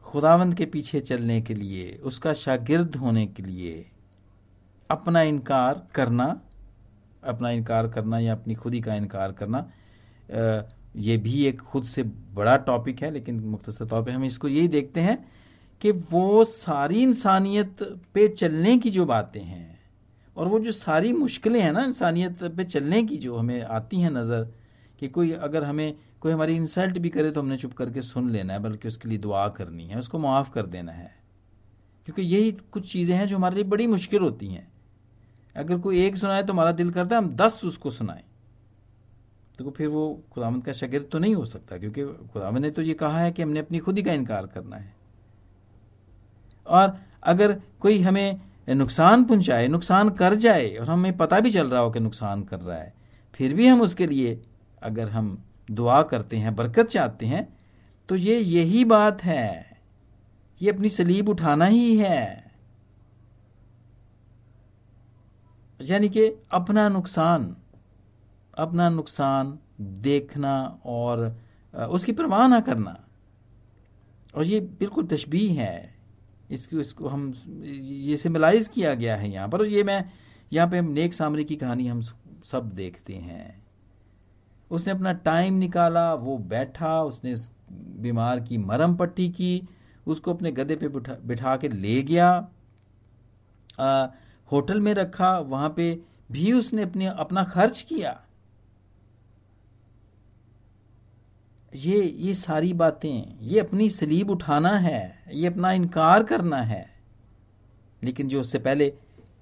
खुदावंद 0.03 0.55
के 0.55 0.65
पीछे 0.67 1.01
चलने 1.01 1.41
के 1.43 1.55
लिए, 1.55 1.93
उसका 2.05 2.33
शागिर्द 2.35 2.97
होने 2.97 3.27
के 3.27 3.43
लिए 3.43 3.85
अपना 4.91 5.23
इनकार 5.23 5.87
करना, 5.95 6.41
अपना 7.23 7.51
इनकार 7.51 7.88
करना 7.88 8.19
या 8.19 8.33
अपनी 8.33 8.55
खुदी 8.55 8.81
का 8.81 8.95
इनकार 8.95 9.33
करना 9.33 9.69
ये 10.97 11.17
भी 11.17 11.45
एक 11.47 11.61
खुद 11.61 11.85
से 11.85 12.03
बड़ा 12.03 12.57
टॉपिक 12.59 13.03
है, 13.03 13.11
लेकिन 13.11 13.41
मुख्तर 13.41 13.87
तौर 13.87 14.03
पे 14.05 14.12
हम 14.12 14.25
इसको 14.25 14.49
यही 14.49 14.69
देखते 14.69 15.01
हैं 15.01 15.17
कि 15.83 15.91
वो 16.11 16.45
सारी 16.45 17.03
इंसानियत 17.03 17.83
पे 18.15 18.27
चलने 18.29 18.77
की 18.79 18.91
जो 18.91 19.05
बातें 19.07 19.43
हैं 19.43 19.79
और 20.37 20.49
वो 20.49 20.59
जो 20.61 20.73
सारी 20.73 21.12
मुश्किलें 21.12 21.61
हैं 21.61 21.73
ना 21.73 21.85
इंसानियत 21.85 22.43
पे 22.57 22.65
चलने 22.65 23.03
की 23.03 23.17
जो 23.17 23.37
हमें 23.37 23.62
आती 23.62 24.01
हैं 24.01 24.11
नज़र 24.11 24.47
कि 25.03 25.09
कोई 25.09 25.31
अगर 25.33 25.65
हमें, 25.65 25.95
कोई 26.21 26.33
हमारी 26.33 26.55
इंसल्ट 26.57 26.99
भी 26.99 27.09
करे 27.09 27.31
तो 27.31 27.41
हमने 27.41 27.57
चुप 27.57 27.73
करके 27.73 28.01
सुन 28.01 28.29
लेना 28.31 28.53
है, 28.53 28.59
बल्कि 28.59 28.88
उसके 28.88 29.09
लिए 29.09 29.19
दुआ 29.19 29.49
करनी 29.49 29.85
है, 29.85 29.99
उसको 29.99 30.19
माफ़ 30.19 30.51
कर 30.51 30.67
देना 30.67 30.93
है। 30.93 31.11
क्योंकि 32.07 32.23
यही 32.23 32.53
कुछ 32.53 32.93
चीज़ें 32.93 33.15
हैं 33.17 33.27
जो 33.27 33.37
हमारे 33.37 33.55
लिए 33.55 33.65
बड़ी 33.65 33.87
मुश्किल 33.87 34.23
होती 34.23 34.49
हैं। 34.49 34.67
अगर 35.57 35.79
कोई 35.79 36.05
एक 36.05 36.17
सुनाए 36.17 36.43
तो 36.43 36.53
हमारा 36.53 36.73
दिल 36.73 36.91
करता 36.91 37.17
है 37.17 37.23
हम 37.23 37.35
दस 37.37 37.61
उसको 37.65 37.91
सुनाएँ। 37.91 38.23
तो 39.59 39.71
फिर 39.71 39.88
वो 39.88 40.23
खुदामंद 40.33 40.65
का 40.65 40.73
शगिर 40.73 41.03
तो 41.03 41.19
नहीं 41.19 41.35
हो 41.35 41.45
सकता, 41.45 41.79
क्योंकि 41.79 42.05
खुदामंद 42.05 42.62
ने 42.62 42.71
तो 42.71 42.83
ये 42.83 42.95
कहा 42.95 43.21
है 43.21 43.33
कि 43.33 43.43
हमने 43.43 43.61
अपनी 43.61 43.79
खुद 43.79 43.97
ही 43.97 44.03
का 44.03 44.12
इनकार 44.12 44.47
करना 44.47 44.77
है। 44.77 44.95
और 46.67 46.97
अगर 47.23 47.61
कोई 47.81 48.01
हमें 48.01 48.41
नुकसान 48.69 49.25
पहुँचाए, 49.25 49.69
नुकसान 49.69 50.11
कर 50.11 50.35
जाए, 50.35 50.75
और 50.77 50.91
हमें 50.91 51.17
पता 51.17 51.41
भी 51.41 51.51
चल 51.51 51.71
रहा 51.71 51.81
हो 51.81 51.91
कि 51.91 52.01
नुकसान 52.01 52.43
कर 52.43 52.61
रहा 52.61 52.79
है, 52.79 52.95
फिर 53.35 53.55
भी 53.55 53.67
हम 53.67 53.81
उसके 53.81 54.07
लिए 54.07 54.41
अगर 54.83 55.09
हम 55.09 55.37
दुआ 55.71 56.03
करते 56.03 56.37
हैं, 56.37 56.55
बरकत 56.57 56.87
चाहते 56.87 57.27
हैं 57.27 57.49
तो 58.09 58.16
ये 58.16 58.38
यही 58.38 58.85
बात 58.85 59.23
है। 59.25 59.81
ये 60.61 60.71
अपनी 60.71 60.88
सलीब 60.88 61.29
उठाना 61.29 61.64
ही 61.64 61.97
है। 61.97 62.53
यानी 65.81 66.09
कि 66.09 66.27
अपना 66.53 66.88
नुकसान 66.88 67.55
अपना 68.55 68.88
नुकसान 68.88 69.59
देखना 70.03 70.55
और 70.87 71.25
उसकी 71.90 72.12
परवाह 72.12 72.47
ना 72.49 72.61
करना। 72.61 72.99
और 74.35 74.45
ये 74.45 74.61
बिल्कुल 74.61 75.07
तशबी 75.07 75.47
है। 75.49 75.90
इसको 76.51 76.81
इसको 76.81 77.09
हम, 77.09 77.33
ये 77.57 78.16
सिमलाइज 78.16 78.68
किया 78.68 78.95
गया 78.95 79.16
है 79.16 79.31
यहाँ 79.31 79.49
पर 79.49 79.59
और 79.59 79.66
ये 79.66 79.83
मैं, 79.83 80.05
यहाँ 80.53 80.68
पे 80.71 80.79
हम 80.79 80.90
नेक 80.92 81.14
सामरी 81.14 81.45
की 81.45 81.57
कहानी 81.57 81.87
हम 81.87 82.01
सब 82.45 82.71
देखते 82.75 83.14
हैं। 83.14 83.62
उसने 84.72 84.92
अपना 84.92 85.12
टाइम 85.24 85.54
निकाला 85.54 86.12
वो 86.14 86.37
बैठा 86.38 87.02
उसने 87.02 87.35
बीमार 88.02 88.40
की 88.40 88.58
मरम 88.58 88.94
पट्टी 88.96 89.28
की 89.30 89.68
उसको 90.06 90.35
अपने 90.35 90.52
गधे 90.52 90.76
पे 90.76 90.88
बिठा, 90.88 91.16
बिठा 91.24 91.56
के 91.56 91.68
ले 91.68 92.02
गया 92.02 92.28
आ, 93.80 94.06
होटल 94.48 94.80
में 94.80 94.92
रखा 94.94 95.38
वहाँ 95.38 95.72
पे 95.76 95.94
भी 96.32 96.52
उसने 96.52 96.82
अपने 96.82 97.06
अपना 97.06 97.44
खर्च 97.44 97.80
किया। 97.82 98.20
ये 101.72 102.02
ये 102.02 102.35
सारी 102.35 102.72
बातें 102.72 103.38
ये 103.42 103.61
अपनी 103.61 103.88
सलीब 103.90 104.30
उठाना 104.30 104.76
है 104.78 105.00
ये 105.32 105.46
अपना 105.46 105.72
इनकार 105.72 106.22
करना 106.22 106.56
है। 106.62 106.85
लेकिन 108.02 108.28
जो 108.28 108.40
उससे 108.40 108.58
पहले 108.58 108.92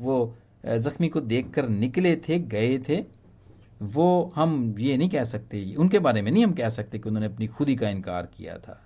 वो 0.01 0.17
जख्मी 0.67 1.09
को 1.09 1.21
देखकर 1.21 1.69
निकले 1.69 2.17
थे 2.29 2.39
गए 2.39 2.79
थे 2.79 3.03
वो 3.83 4.33
हम 4.35 4.79
ये 4.79 4.97
नहीं 4.97 5.09
कह 5.09 5.25
सकते, 5.25 5.75
उनके 5.75 5.99
बारे 5.99 6.23
में 6.23 6.33
नहीं 6.33 6.45
हम 6.45 6.53
कह 6.53 6.69
सकते 6.69 6.99
कि 6.99 7.09
उन्होंने 7.09 7.27
अपनी 7.27 7.47
खुदी 7.47 7.77
का 7.77 7.89
इनकार 7.89 8.27
किया 8.27 8.59
था। 8.59 8.85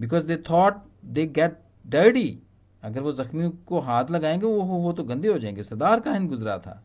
Because 0.00 0.26
they 0.26 0.36
thought 0.36 0.74
they 1.04 1.26
get 1.26 1.58
dirty 1.86 2.40
अगर 2.82 3.00
वो 3.00 3.12
जख्मी 3.12 3.50
को 3.66 3.80
हाथ 3.80 4.04
लगाएँगे, 4.10 4.46
वो 4.46 4.62
वो 4.62 4.92
तो 4.92 5.04
गंदे 5.04 5.28
हो 5.28 5.38
जाएँगे। 5.38 5.62
सरदार 5.62 6.00
काहिन 6.00 6.28
गुजरा 6.28 6.58
था 6.58 6.84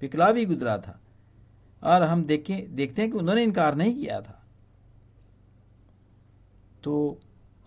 पिकला 0.00 0.32
भी 0.32 0.46
गुजरा 0.46 0.78
था। 0.78 1.00
और 1.82 2.02
हम 2.02 2.24
देखें, 2.24 2.74
देखते 2.74 3.02
हैं 3.02 3.10
कि 3.10 3.18
उन्होंने 3.18 3.42
इनकार 3.42 3.74
नहीं 3.74 3.94
किया 3.94 4.20
था। 4.20 4.42
तो 6.84 7.20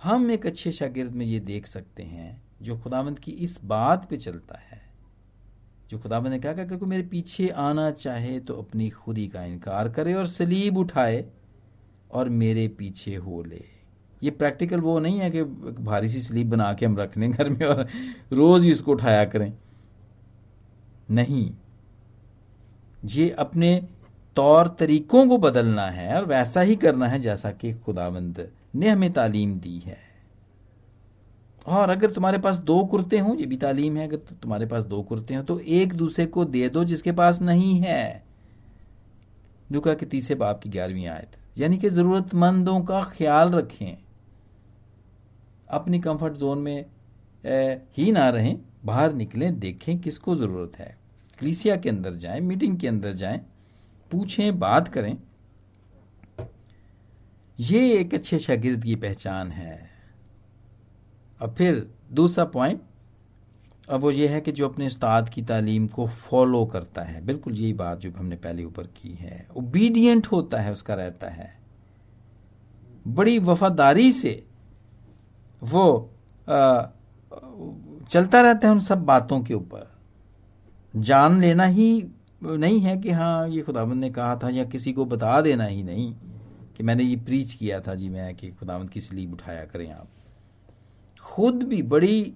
हम 0.03 0.31
एक 0.31 0.45
अच्छे 0.45 0.71
शागिर्द 0.71 1.11
में 1.11 1.25
ये 1.25 1.39
देख 1.39 1.67
सकते 1.67 2.03
हैं, 2.03 2.43
जो 2.61 2.79
खुदावंद 2.79 3.19
की 3.19 3.31
इस 3.31 3.59
बात 3.65 4.09
पे 4.09 4.17
चलता 4.17 4.57
है। 4.57 4.74
जो 5.89 5.97
खुदाबंद 5.99 6.31
ने 6.31 6.39
कहा 6.39 6.53
कि 6.53 6.77
कोई 6.77 6.89
मेरे 6.89 7.03
पीछे 7.03 7.47
आना 7.49 7.91
चाहे 7.91 8.39
तो 8.39 8.53
अपनी 8.53 8.89
खुदी 8.89 9.27
का 9.27 9.43
इनकार 9.43 9.89
करे 9.89 10.13
और 10.13 10.27
सलीब 10.27 10.77
उठाए 10.77 11.25
और 12.11 12.29
मेरे 12.29 12.67
पीछे 12.67 13.15
हो 13.15 13.43
ले। 13.43 13.63
ये 14.23 14.31
प्रैक्टिकल 14.31 14.79
वो 14.79 14.99
नहीं 14.99 15.19
है 15.19 15.29
कि 15.31 15.43
भारी 15.83 16.07
सी 16.07 16.21
सलीब 16.21 16.49
बना 16.49 16.73
के 16.73 16.85
हम 16.85 16.97
रख 16.97 17.17
लें 17.17 17.31
घर 17.31 17.49
में 17.49 17.65
और 17.65 17.87
रोज 18.33 18.65
ही 18.65 18.71
उसको 18.71 18.91
उठाया 18.91 19.25
करें। 19.25 19.53
नहीं। 21.11 21.51
ये 23.05 23.29
अपने 23.29 23.87
तौर 24.35 24.75
तरीकों 24.79 25.27
को 25.27 25.37
बदलना 25.37 25.85
है 25.85 26.15
और 26.15 26.25
वैसा 26.25 26.61
ही 26.61 26.75
करना 26.75 27.07
है 27.07 27.19
जैसा 27.19 27.51
कि 27.51 27.73
खुदावंद 27.73 28.47
ने 28.75 28.89
हमें 28.89 29.11
तालीम 29.13 29.59
दी 29.59 29.77
है। 29.79 30.14
और 31.65 31.89
अगर 31.89 32.11
तुम्हारे 32.11 32.37
पास 32.37 32.57
दो 32.57 32.83
कुर्ते 32.85 33.19
हों, 33.19 33.35
ये 33.37 33.45
भी 33.45 33.57
तालीम 33.57 33.97
है, 33.97 34.07
अगर 34.07 34.17
तुम्हारे 34.17 34.65
पास 34.65 34.83
दो 34.83 35.01
कुर्ते 35.03 35.35
हों 35.35 35.43
तो 35.43 35.59
एक 35.59 35.93
दूसरे 35.93 36.25
को 36.25 36.45
दे 36.45 36.67
दो 36.69 36.83
जिसके 36.83 37.11
पास 37.11 37.41
नहीं 37.41 37.79
है। 37.79 38.23
दुका 39.69 39.93
के 39.93 40.05
तीसरे 40.05 40.35
बाप 40.35 40.59
की 40.63 40.69
ग्यारहवीं 40.69 41.05
आयत। 41.07 41.31
यानी 41.57 41.77
कि 41.77 41.89
जरूरतमंदों 41.89 42.79
का 42.81 43.03
ख्याल 43.13 43.51
रखें। 43.51 43.97
अपनी 45.67 45.99
कंफर्ट 45.99 46.33
जोन 46.33 46.57
में 46.57 46.85
ही 47.43 48.11
ना 48.11 48.29
रहें, 48.29 48.59
बाहर 48.85 49.13
निकलें, 49.13 49.59
देखें 49.59 49.97
किसको 49.99 50.35
ज़रूरत 50.35 50.79
है। 50.79 50.97
क्लीसिया 51.39 51.75
के 51.75 51.89
अंदर 51.89 52.13
जाएँ 52.15 52.41
मीटिंग 52.41 52.77
के 52.79 52.87
अंदर 52.87 53.11
जाएँ, 53.13 53.41
पूछें, 54.11 54.59
बात 54.59 54.87
करें। 54.87 55.17
ये 57.59 57.91
एक 57.93 58.13
अच्छे 58.13 58.39
शागिर्द 58.39 58.83
की 58.83 58.95
पहचान 58.95 59.51
है। 59.51 59.94
अब 61.41 61.55
फिर 61.57 61.89
दूसरा 62.13 62.45
पॉइंट 62.45 62.81
अब 63.89 64.01
वो 64.01 64.11
ये 64.11 64.27
है 64.27 64.41
कि 64.41 64.51
जो 64.51 64.69
अपने 64.69 64.87
उस्ताद 64.87 65.29
की 65.29 65.41
तालीम 65.41 65.87
को 65.87 66.07
फॉलो 66.07 66.65
करता 66.65 67.01
है 67.01 67.25
बिल्कुल 67.25 67.53
यही 67.53 67.73
बात 67.73 67.99
जो 67.99 68.11
हमने 68.11 68.35
पहले 68.35 68.63
ऊपर 68.63 68.83
की 68.83 69.13
है। 69.13 69.47
ओबीडियंट 69.57 70.27
होता 70.27 70.57
है 70.57 70.71
उसका 70.71 70.93
रहता 70.93 71.27
है। 71.27 71.59
बड़ी 73.07 73.39
वफादारी 73.39 74.11
से 74.11 74.47
वो 75.63 76.11
आ, 76.49 76.81
चलता 78.09 78.39
रहता 78.39 78.67
है 78.67 78.73
उन 78.73 78.79
सब 78.79 79.05
बातों 79.05 79.41
के 79.41 79.53
ऊपर। 79.53 79.91
जान 80.95 81.41
लेना 81.41 81.65
ही 81.65 82.07
नहीं 82.43 82.79
है 82.79 82.97
कि 82.97 83.11
हाँ 83.11 83.47
ये 83.49 83.61
खुदाबंद 83.61 84.01
ने 84.01 84.09
कहा 84.09 84.35
था 84.35 84.49
या 84.49 84.65
किसी 84.65 84.93
को 84.93 85.05
बता 85.05 85.41
देना 85.41 85.65
ही 85.65 85.83
नहीं 85.83 86.13
कि 86.77 86.83
मैंने 86.83 87.03
ये 87.03 87.15
प्रीच 87.15 87.53
किया 87.53 87.79
था 87.79 87.95
जी 87.95 88.09
मैं 88.09 88.35
कि 88.35 88.51
खुदाबंद 88.51 88.89
की 88.89 89.01
स्लीब 89.01 89.33
उठाया 89.33 89.65
करें 89.65 89.91
आप। 89.91 90.07
खुद 91.35 91.63
भी 91.63 91.81
बड़ी 91.83 92.33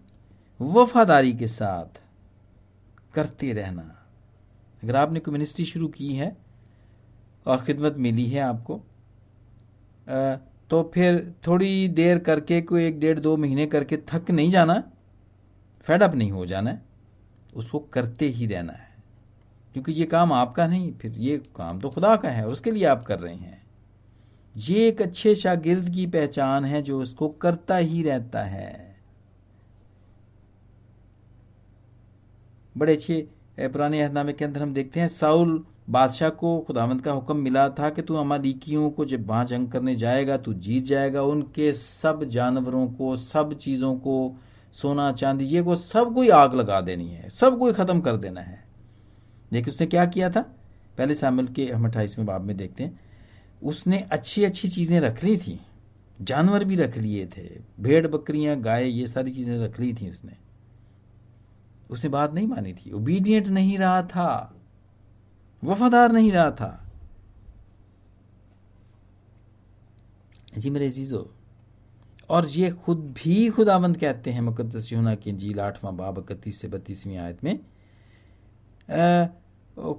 वफादारी 0.59 1.33
के 1.33 1.47
साथ 1.47 2.01
करते 3.13 3.51
रहना। 3.53 3.83
अगर 4.83 4.95
आपने 4.95 5.19
कोई 5.19 5.31
मिनिस्ट्री 5.31 5.65
शुरू 5.65 5.87
की 5.87 6.13
है 6.15 6.35
और 7.45 7.63
खिदमत 7.65 7.95
मिली 7.97 8.25
है 8.25 8.41
आपको 8.41 8.81
तो 10.69 10.81
फिर 10.93 11.33
थोड़ी 11.47 11.87
देर 11.87 12.19
करके, 12.19 12.61
कोई 12.61 12.85
एक 12.85 12.99
डेढ़ 12.99 13.19
दो 13.19 13.35
महीने 13.37 13.65
करके 13.65 13.97
थक 14.07 14.31
नहीं 14.31 14.49
जाना 14.51 14.83
फेडअप 15.87 16.15
नहीं 16.15 16.31
हो 16.31 16.45
जाना, 16.45 16.77
उसको 17.53 17.79
करते 17.79 18.25
ही 18.25 18.45
रहना 18.45 18.73
है। 18.73 18.87
क्योंकि 19.73 19.91
ये 19.91 20.05
काम 20.05 20.33
आपका 20.33 20.67
नहीं, 20.67 20.91
फिर 20.93 21.11
ये 21.11 21.37
काम 21.55 21.79
तो 21.79 21.89
खुदा 21.89 22.15
का 22.15 22.29
है 22.29 22.45
और 22.45 22.51
उसके 22.51 22.71
लिए 22.71 22.85
आप 22.85 23.03
कर 23.03 23.19
रहे 23.19 23.35
हैं। 23.35 23.61
ये 24.55 24.87
एक 24.87 25.01
अच्छे 25.01 25.35
शागिर्द 25.35 25.89
की 25.89 26.05
पहचान 26.07 26.65
है 26.65 26.81
जो 26.81 27.01
उसको 27.01 27.27
करता 27.29 27.77
ही 27.77 28.03
रहता 28.03 28.43
है। 28.43 28.88
बड़े 32.79 32.93
अच्छे 32.93 33.27
पुराने 33.59 34.01
अहदनामे 34.01 34.33
के 34.33 34.45
अंदर 34.45 34.61
हम 34.61 34.73
देखते 34.73 34.99
हैं, 34.99 35.07
साउल 35.07 35.63
बादशाह 35.89 36.29
को 36.31 36.59
खुदावंत 36.59 37.03
का 37.03 37.11
हुक्म 37.11 37.37
मिला 37.37 37.67
था 37.69 37.89
कि 37.89 38.01
तू 38.01 38.15
अमालिकियों 38.15 38.89
को 38.89 39.05
जब 39.05 39.25
वहाँ 39.27 39.45
जंग 39.45 39.67
करने 39.67 39.95
जाएगा, 39.95 40.37
तू 40.37 40.53
जीत 40.55 40.83
जाएगा, 40.85 41.21
उनके 41.23 41.73
सब 41.73 42.23
जानवरों 42.25 42.87
को, 42.87 43.15
सब 43.15 43.53
चीज़ों 43.53 43.95
को, 43.97 44.35
सोना, 44.75 45.11
चांदी, 45.11 45.45
ये 45.45 45.61
को 45.61 45.75
सब 45.75 46.13
कोई 46.13 46.29
आग 46.29 46.55
लगा 46.55 46.79
देनी 46.81 47.07
है, 47.07 47.29
सब 47.29 47.57
कोई 47.59 47.73
खत्म 47.73 48.01
कर 48.01 48.17
देना 48.17 48.41
है। 48.41 48.59
देखिए 49.51 49.73
उसने 49.73 49.87
क्या 49.87 50.05
किया 50.05 50.29
था? 50.29 50.41
पहले 50.97 51.15
शामिल 51.15 51.47
के, 51.47 51.65
हम 51.65 51.85
अट्ठाईसवें 51.85 52.25
बाब 52.27 52.41
में 52.41 52.55
देखते 52.57 52.83
हैं। 52.83 52.99
उसने 53.61 54.05
अच्छी 54.11 54.43
अच्छी 54.43 54.67
चीज़ें 54.67 54.99
रख 54.99 55.23
ली 55.23 55.37
थी, 55.37 55.59
जानवर 56.19 56.63
भी 56.63 56.75
रख 56.75 56.97
लिए 56.97 57.25
थे, 57.27 57.47
भेड़ 57.79 58.07
बकरियाँ, 58.07 58.59
गाय, 58.61 58.87
ये 58.89 59.07
सारी 59.07 59.31
चीज़ें 59.31 59.57
रख 59.59 59.79
ली 59.79 59.93
थी 59.93 60.09
उसने। 60.09 60.48
उसने 61.89 62.09
बात 62.09 62.33
नहीं 62.33 62.47
मानी 62.47 62.73
थी। 62.73 62.91
ओबीडियंट 62.91 63.47
नहीं 63.47 63.77
रहा 63.77 64.01
था। 64.03 64.55
वफादार 65.63 66.11
नहीं 66.11 66.31
रहा 66.31 66.51
था। 66.51 66.85
जी 70.57 70.69
मेरे 70.69 70.89
जीजो 70.89 71.33
और 72.29 72.47
ये 72.47 72.71
खुद 72.71 72.99
भी 73.17 73.49
खुदाबंद 73.49 73.97
कहते 73.97 74.31
हैं 74.31 74.41
मुकदस 74.41 74.93
यूना 74.93 75.15
की 75.15 75.31
जील 75.31 75.59
आठवां 75.59 75.97
बाब 75.97 76.17
इकतीस 76.19 76.61
से 76.61 76.67
बत्तीसवीं 76.67 77.17
आयत 77.17 77.43
में 77.43 77.59
आ, 78.89 79.27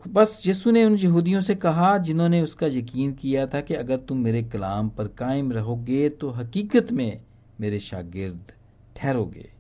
बस 0.09 0.43
यीशु 0.47 0.71
ने 0.71 0.85
उन 0.85 0.97
यहूदियों 0.97 1.41
से 1.41 1.55
कहा 1.55 1.99
जिन्होंने 1.99 2.43
उसका 2.43 2.67
यकीन 2.67 3.13
किया 3.13 3.47
था 3.47 3.61
कि 3.61 3.75
अगर 3.75 3.97
तुम 3.97 4.19
मेरे 4.19 4.43
कलाम 4.43 4.89
पर 4.89 5.09
कायम 5.09 5.53
रहोगे 5.53 6.09
तो 6.09 6.31
हकीकत 6.31 6.93
में 6.93 7.23
मेरे 7.61 7.81
शागिर्द 7.81 8.53
ठहरोगे। 8.97 9.60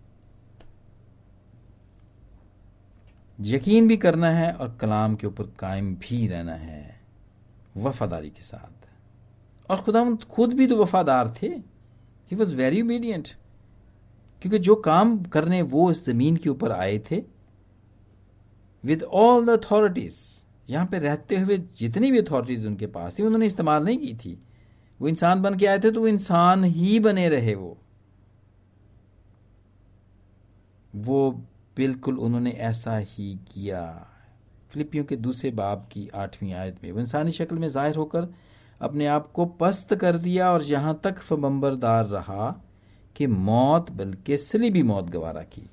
यकीन 3.40 3.88
भी 3.88 3.96
करना 3.96 4.30
है 4.30 4.52
और 4.52 4.76
कलाम 4.80 5.14
के 5.14 5.26
ऊपर 5.26 5.44
कायम 5.58 5.94
भी 5.96 6.26
रहना 6.26 6.54
है, 6.54 7.00
वफादारी 7.76 8.30
के 8.30 8.42
साथ। 8.42 8.88
और 9.70 9.80
खुदा 9.80 10.04
खुद 10.30 10.52
भी 10.52 10.66
तो 10.66 10.76
वफादार 10.76 11.34
थे। 11.42 11.48
ही 12.30 12.36
वॉज़ 12.36 12.54
वेरी 12.54 12.82
ओबीडियंट 12.82 13.28
क्योंकि 14.42 14.58
जो 14.58 14.74
काम 14.74 15.18
करने 15.24 15.62
वो 15.62 15.90
इस 15.90 16.04
ज़मीन 16.06 16.36
के 16.36 16.48
ऊपर 16.48 16.72
आए 16.72 16.98
थे 17.10 17.22
विद 18.84 19.02
ऑल 19.02 19.46
द 19.46 19.50
अथॉरिटीज 19.50 20.18
यहाँ 20.68 20.86
पे 20.86 20.98
रहते 20.98 21.36
हुए 21.36 21.58
जितनी 21.78 22.10
भी 22.12 22.18
अथॉरिटीज 22.18 22.66
उनके 22.66 22.86
पास 22.86 23.18
थी, 23.18 23.22
उन्होंने 23.22 23.46
इस्तेमाल 23.46 23.84
नहीं 23.84 23.98
की 23.98 24.14
थी। 24.14 24.38
वो 25.00 25.08
इंसान 25.08 25.42
बन 25.42 25.54
के 25.54 25.66
आए 25.66 25.78
थे 25.78 25.90
तो 25.90 26.00
वो 26.00 26.08
इंसान 26.08 26.64
ही 26.64 26.98
बने 27.00 27.28
रहे 27.28 27.54
वो। 27.54 27.76
वो 30.94 31.44
बिल्कुल 31.80 32.18
उन्होंने 32.18 32.50
ऐसा 32.68 32.96
ही 32.98 33.34
किया। 33.52 33.82
फिलिपियों 34.70 35.04
के 35.04 35.16
दूसरे 35.18 35.50
बाब 35.52 35.88
की 35.92 36.08
आठवीं 36.14 36.52
आयत 36.54 36.78
में 36.84 36.90
वो 36.92 37.00
इंसानी 37.00 37.30
शक्ल 37.32 37.56
में 37.56 37.68
ज़ाहिर 37.68 37.96
होकर 37.96 38.28
अपने 38.80 39.06
आप 39.08 39.30
को 39.32 39.44
पस्त 39.60 39.94
कर 39.94 40.16
दिया 40.18 40.50
और 40.52 40.62
यहाँ 40.64 41.00
तक 41.04 41.18
फबम्बरदार 41.20 42.04
रहा 42.06 42.50
कि 43.16 43.26
मौत, 43.26 43.90
बल्कि 43.90 44.36
सलीबी 44.38 44.82
मौत 44.82 45.10
गवारा 45.10 45.42
की। 45.42 45.68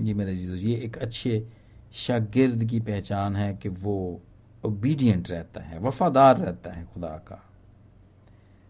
जी 0.00 0.14
मेरे 0.14 0.34
जीजो 0.36 0.54
ये 0.56 0.74
एक 0.76 0.96
अच्छे 0.98 1.46
शागिर्द 1.94 2.64
की 2.64 2.80
पहचान 2.80 3.36
है 3.36 3.52
कि 3.54 3.68
वो 3.68 4.20
ओबीडियंट 4.64 5.30
रहता 5.30 5.60
है, 5.60 5.78
वफादार 5.78 6.36
रहता 6.38 6.72
है 6.72 6.84
खुदा 6.94 7.16
का। 7.28 7.42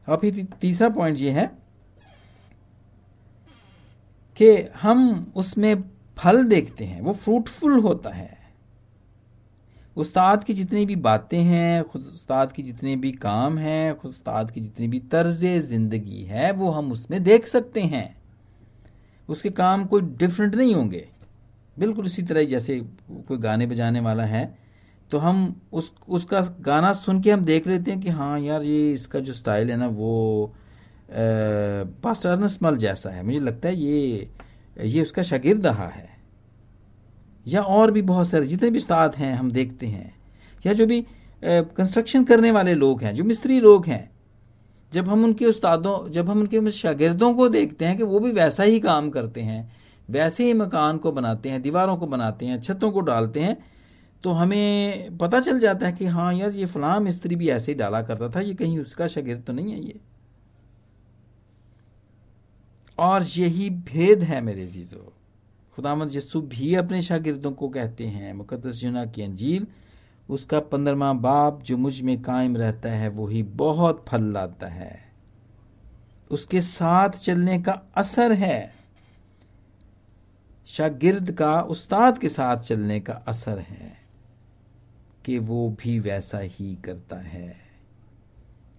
अब 0.09 0.19
फिर 0.21 0.47
तीसरा 0.61 0.89
पॉइंट 0.89 1.19
ये 1.19 1.31
है 1.31 1.51
कि 4.37 4.51
हम 4.83 5.33
उसमें 5.37 5.75
फल 6.17 6.45
देखते 6.45 6.85
हैं, 6.85 7.01
वो 7.01 7.13
फ्रूटफुल 7.13 7.79
होता 7.81 8.11
है। 8.11 8.41
उस्ताद 9.97 10.45
की 10.45 10.55
जितनी 10.55 10.85
भी 10.87 10.97
बातें 10.97 11.43
हैं, 11.43 11.85
खुद 11.85 12.03
उस्ताद 12.03 12.53
की 12.53 12.63
जितने 12.63 12.97
भी 12.97 13.13
काम 13.13 13.59
हैं, 13.59 13.95
खुद 13.95 14.11
उस्ताद 14.11 14.51
की 14.51 14.61
जितनी 14.61 14.89
भी 14.89 14.99
तर्ज 15.13 15.45
ज़िंदगी 15.45 16.23
है, 16.23 16.53
वो 16.53 16.71
हम 16.71 16.93
उसमें 16.93 17.23
देख 17.23 17.47
सकते 17.47 17.81
हैं। 17.81 18.17
उसके 19.29 19.51
काम 19.51 19.85
कोई 19.85 20.03
डिफरेंट 20.03 20.55
नहीं 20.55 20.75
होंगे। 20.75 21.09
बिल्कुल 21.77 22.07
इसी 22.07 22.23
तरह 22.23 22.45
जैसे 22.45 22.79
कोई 23.29 23.39
गाने 23.39 23.67
बजाने 23.67 24.01
वाला 24.01 24.25
है 24.25 24.45
तो 25.11 25.19
हम 25.19 25.61
उस, 25.73 25.93
उसका 26.09 26.41
गाना 26.61 26.93
सुन 26.93 27.21
के 27.23 27.31
हम 27.31 27.45
देख 27.45 27.67
लेते 27.67 27.91
हैं 27.91 28.01
कि 28.01 28.09
हाँ 28.09 28.39
यार 28.41 28.63
ये 28.63 28.93
इसका 28.93 29.21
जो 29.21 29.33
स्टाइल 29.33 29.71
है 29.71 29.77
ना, 29.77 29.87
वो 29.87 30.55
पास्टर 31.13 32.49
मल 32.63 32.77
जैसा 32.77 33.11
है। 33.11 33.23
मुझे 33.23 33.39
लगता 33.41 33.69
है 33.69 33.77
ये 33.77 34.29
ये 34.77 35.03
उसका 35.03 35.23
शागिर्द 35.23 35.67
रहा 35.67 35.89
है। 35.89 36.09
या 37.47 37.63
और 37.63 37.91
भी 37.91 38.03
बहुत 38.03 38.29
सारे, 38.29 38.47
जितने 38.47 38.71
भी 38.71 38.79
उस्ताद 38.79 39.15
हैं, 39.15 39.35
हम 39.35 39.51
देखते 39.53 39.87
हैं। 39.87 40.15
या 40.67 40.73
जो 40.73 40.87
भी 40.87 41.05
कंस्ट्रक्शन 41.43 42.25
करने 42.25 42.51
वाले 42.51 42.75
लोग 42.75 43.03
हैं, 43.03 43.15
जो 43.15 43.25
मिस्त्री 43.25 43.61
लोग 43.61 43.87
हैं, 43.87 44.11
जब 44.93 45.09
हम 45.09 45.25
उनके 45.25 45.47
उस्तादों, 45.47 46.11
जब 46.11 46.31
हम 46.31 46.41
उनके 46.41 46.71
शागिर्दों 46.71 47.33
को 47.35 47.49
देखते 47.49 47.85
हैं 47.85 47.97
कि 47.97 48.03
वो 48.03 48.19
भी 48.21 48.33
वैसा 48.33 48.63
ही 48.63 48.81
काम 48.81 49.11
करते 49.11 49.41
हैं, 49.41 49.73
वैसे 50.09 50.45
ही 50.45 50.53
मकान 50.55 50.99
को 50.99 51.13
बनाते 51.13 51.49
हैं, 51.49 51.61
दीवारों 51.63 51.97
को 51.97 52.07
बनाते 52.07 52.47
हैं, 52.47 52.61
छतों 52.61 52.91
को 52.91 53.01
डालते 53.03 53.41
हैं 53.41 53.57
तो 54.25 54.31
हमें 54.31 55.17
पता 55.19 55.41
चल 55.41 55.59
जाता 55.61 55.87
है 55.87 55.93
कि 55.93 56.07
हाँ 56.07 56.33
यार, 56.35 56.51
ये 56.51 56.67
फलां 56.67 57.01
मिस्त्री 57.01 57.37
भी 57.37 57.49
ऐसे 57.49 57.73
ही 57.73 57.79
डाला 57.79 58.03
करता 58.03 58.29
था, 58.29 58.41
ये 58.41 58.55
कहीं 58.55 58.79
उसका 58.79 59.07
शागिर्द 59.07 59.43
तो 59.43 59.53
नहीं 59.53 59.73
है 59.73 59.85
ये। 59.85 60.01
और 63.03 63.23
यही 63.23 63.71
भेद 63.71 64.23
है 64.23 64.41
मेरे 64.41 64.67
जीजो 64.67 65.13
खुदामद 65.77 66.17
यसु 66.17 66.41
भी 66.41 66.75
अपने 66.75 67.03
शागिर्दों 67.03 67.53
को 67.53 67.69
कहते 67.69 68.07
हैं 68.07 68.33
मुकदस 68.33 68.85
यूना 68.85 69.07
की 69.07 69.23
अंजील, 69.23 69.67
उसका 70.31 70.61
पंद्रमा 70.61 71.13
बाप 71.13 71.63
जो 71.63 71.77
मुझमें 71.77 72.23
कायम 72.23 72.57
रहता 72.57 72.91
है 72.91 73.09
वही 73.09 73.43
बहुत 73.43 74.05
फल 74.09 74.23
लाता 74.23 74.67
है। 74.67 75.13
उसके 76.31 76.61
साथ 76.61 77.11
चलने 77.11 77.63
का 77.63 77.73
असर 77.95 78.33
है। 78.33 78.75
शागिर्द 80.67 81.33
का 81.33 81.61
उस्ताद 81.61 82.19
के 82.19 82.29
साथ 82.29 82.57
चलने 82.57 83.01
का 83.01 83.13
असर 83.13 83.59
है 83.59 83.93
कि 85.25 85.39
वो 85.39 85.77
भी 85.83 85.99
वैसा 85.99 86.39
ही 86.39 86.75
करता 86.75 87.17
है। 87.17 87.72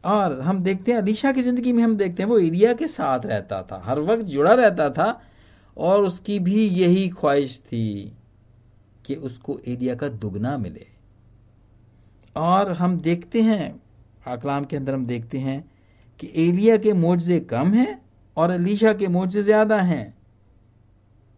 और 0.04 0.40
हम 0.42 0.64
देखते 0.64 0.92
हैं, 0.92 1.00
अलीशा 1.00 1.32
की 1.32 1.42
ज़िंदगी 1.42 1.74
में 1.74 1.84
हम 1.84 1.96
देखते 1.98 2.24
हैं, 2.24 2.30
वो 2.30 2.40
एरिया 2.40 2.74
के 2.74 2.88
साथ 2.88 3.26
रहता 3.26 3.62
था, 3.64 3.82
हर 3.86 4.00
वक्त 4.02 4.24
जुड़ा 4.26 4.54
रहता 4.54 4.90
था, 4.90 5.22
और 5.78 6.04
उसकी 6.04 6.40
भी 6.40 6.66
यही 6.68 7.08
ख्वाहिश 7.10 7.60
थी 7.62 8.14
कि 9.06 9.16
उसको 9.18 9.60
एरिया 9.68 9.96
का 9.96 10.08
दुगना 10.10 10.58
मिले। 10.58 10.88
और 12.36 12.72
हम 12.72 13.00
देखते 13.00 13.42
हैं, 13.42 13.82
अकलाम 14.28 14.66
के 14.66 14.76
अंदर 14.78 14.94
हम 14.94 15.06
देखते 15.06 15.38
हैं 15.38 15.64
कि 16.20 16.32
एलिया 16.38 16.78
के 16.78 16.94
मोजे 16.94 17.40
कम 17.40 17.74
हैं 17.74 18.02
और 18.38 18.52
अलीशा 18.52 18.94
के 18.94 19.08
मोजे 19.08 19.42
ज़्यादा 19.42 19.80
हैं। 19.82 20.14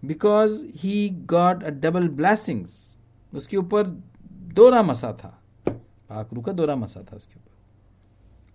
Because 0.04 0.64
he 0.76 1.10
got 1.30 1.64
a 1.64 1.70
double 1.70 2.08
blessings 2.10 2.98
उसके 3.34 3.58
ऊपर 3.58 3.84
दोरा 4.56 4.82
मसा 4.84 5.12
था 5.14 5.38
पाकरू 5.66 6.42
का 6.42 6.52
दोरा 6.52 6.76
मसा 6.76 7.02
था 7.02 7.16
उसके 7.16 7.36
ऊपर। 7.36 7.55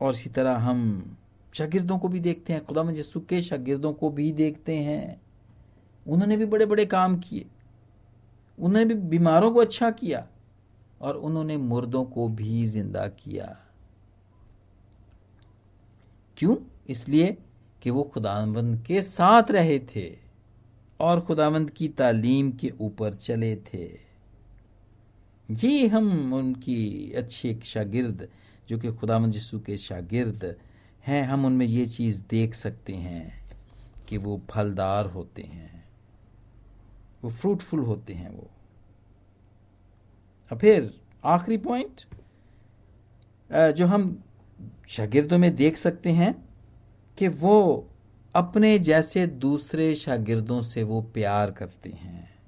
और 0.01 0.15
इसी 0.15 0.31
तरह 0.31 0.57
हम 0.57 1.17
शागिर्दों 1.55 1.99
को 1.99 2.09
भी 2.09 2.21
देखते 2.21 2.53
हैं, 2.53 2.65
खुदा 2.65 2.91
यसु 2.91 3.21
के 3.21 3.43
शागिर्दों 3.43 3.93
को 3.93 4.11
भी 4.11 4.33
देखते 4.33 4.77
हैं। 4.77 5.23
उन्होंने 6.09 6.37
भी 6.37 6.45
बड़े 6.45 6.67
बड़े 6.67 6.87
काम 6.87 7.19
किए। 7.19 7.47
उन्होंने 8.59 8.85
भी 8.85 8.95
बीमारों 8.95 9.53
को 9.53 9.61
अच्छा 9.61 9.91
किया 9.91 10.27
और 11.01 11.17
उन्होंने 11.17 11.57
मुर्दों 11.57 12.05
को 12.05 12.29
भी 12.29 12.67
ज़िंदा 12.67 13.09
किया। 13.09 13.59
क्यों? 16.37 16.57
इसलिए 16.89 17.39
कि 17.83 17.91
वो 17.91 18.03
खुदावंद 18.03 18.85
के 18.87 19.03
साथ 19.03 19.51
रहे 19.51 19.79
थे 19.79 20.17
और 21.01 21.21
खुदावंद 21.21 21.71
की 21.71 21.89
तालीम 21.89 22.53
के 22.53 22.73
ऊपर 22.81 23.15
चले 23.15 23.57
थे। 23.57 24.11
जी, 25.51 25.87
हम 25.87 26.35
उनकी 26.35 27.13
अच्छे 27.13 27.61
शागिर्द 27.65 28.29
जो 28.71 28.79
कि 28.79 28.93
खुदावंद 28.93 29.35
यीशु 29.35 29.61
के 29.61 29.77
शागिर्द 29.77 30.57
हैं, 31.07 31.23
हम 31.23 31.45
उनमें 31.45 31.67
ये 31.67 31.87
चीज़ 31.87 32.23
देख 32.31 32.55
सकते 32.55 32.93
हैं 32.93 33.51
कि 34.09 34.17
वो 34.17 34.43
फलदार 34.51 35.07
होते 35.07 35.43
हैं। 35.43 35.89
वो 37.25 37.31
फ्रूटफुल 37.31 37.81
होते 37.81 38.13
हैं 38.13 38.31
वो। 38.31 38.51
फिर 40.57 41.01
आखिरी 41.25 41.57
पॉइंट 41.57 42.03
जो 43.53 43.87
हम 43.87 44.25
शागिर्दों 44.89 45.39
में 45.39 45.57
देख 45.57 45.77
सकते 45.77 46.11
हैं 46.11 46.49
कि 47.19 47.29
वो 47.29 47.89
अपने 48.35 48.79
जैसे 48.79 49.27
दूसरे 49.27 49.95
शागिर्दों 49.95 50.61
से 50.61 50.83
वो 50.83 51.03
प्यार 51.03 51.51
करते 51.51 51.91
हैं। 51.91 52.39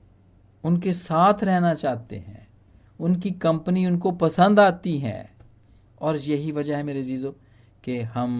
उनके 0.65 0.93
साथ 0.93 1.45
रहना 1.45 1.75
चाहते 1.75 2.17
हैं। 2.17 2.49
उनकी 3.01 3.31
कंपनी 3.31 3.87
उनको 3.87 4.11
पसंद 4.11 4.61
आती 4.61 4.99
है। 4.99 5.32
और 6.03 6.17
यही 6.19 6.53
वजह 6.53 6.77
है 6.77 6.83
मेरे 6.83 7.03
जीजो 7.03 7.31
कि 7.85 8.01
हम 8.15 8.33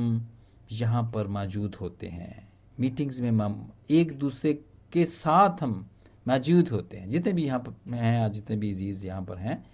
यहाँ 0.73 1.03
पर 1.15 1.27
मौजूद 1.29 1.75
होते 1.75 2.07
हैं। 2.07 2.49
मीटिंग्स 2.81 3.21
में 3.21 3.67
एक 3.91 4.13
दूसरे 4.19 4.53
के 4.93 5.05
साथ 5.05 5.63
हम 5.63 5.85
मौजूद 6.27 6.69
होते 6.69 6.97
हैं। 6.97 7.09
जितने 7.11 7.33
भी 7.33 7.45
यहाँ 7.45 7.59
पर 7.61 7.95
हैं 7.95 8.33
जितने 8.33 8.57
भी 8.57 8.73
अज़ीज़ 8.73 9.07
यहाँ 9.07 9.23
पर 9.23 9.39
हैं, 9.39 9.65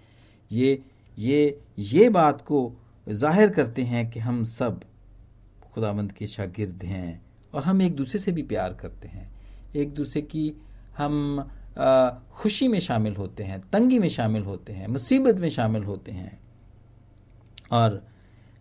ये 0.51 0.83
ये 1.19 1.61
ये 1.79 2.09
बात 2.11 2.41
को 2.43 2.61
ज़ाहिर 3.07 3.51
करते 3.51 3.83
हैं 3.83 4.09
कि 4.11 4.21
हम 4.21 4.43
सब 4.45 4.81
खुदावंद 5.75 6.13
के 6.13 6.27
शागिर्द 6.27 6.83
हैं 6.85 7.21
और 7.55 7.63
हम 7.63 7.83
एक 7.83 7.95
दूसरे 7.97 8.21
से 8.21 8.33
भी 8.33 8.43
प्यार 8.45 8.75
करते 8.75 9.09
हैं। 9.09 9.31
एक 9.77 9.93
दूसरे 9.95 10.23
की 10.25 10.53
हम 10.97 11.49
खुशी 12.33 12.69
में 12.69 12.79
शामिल 12.81 13.17
होते 13.17 13.45
हैं, 13.45 13.61
तंगी 13.71 13.99
में 13.99 14.09
शामिल 14.09 14.43
होते 14.43 14.73
हैं, 14.73 14.87
मुसीबत 14.89 15.41
में 15.41 15.49
शामिल 15.49 15.83
होते 15.85 16.13
हैं। 16.13 16.39
और 17.71 18.03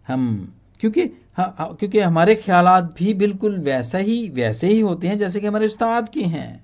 हम 0.08 0.54
क्योंकि 0.80 1.04
हाँ, 1.38 1.76
क्योंकि 1.80 2.00
हमारे 2.00 2.36
ख्याल 2.36 2.68
भी 2.98 3.14
बिल्कुल 3.14 3.58
वैसा 3.60 3.98
ही 3.98 4.28
वैसे 4.30 4.68
ही 4.68 4.80
होते 4.80 5.08
हैं 5.08 5.18
जैसे 5.18 5.40
कि 5.40 5.48
हमारे 5.48 5.66
उस्ताद 5.66 6.10
के 6.10 6.22
हैं। 6.26 6.64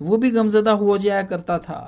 वो 0.00 0.16
भी 0.16 0.30
गमजदा 0.30 0.72
हो 0.72 0.96
जाया 0.98 1.22
करता 1.22 1.58
था। 1.58 1.80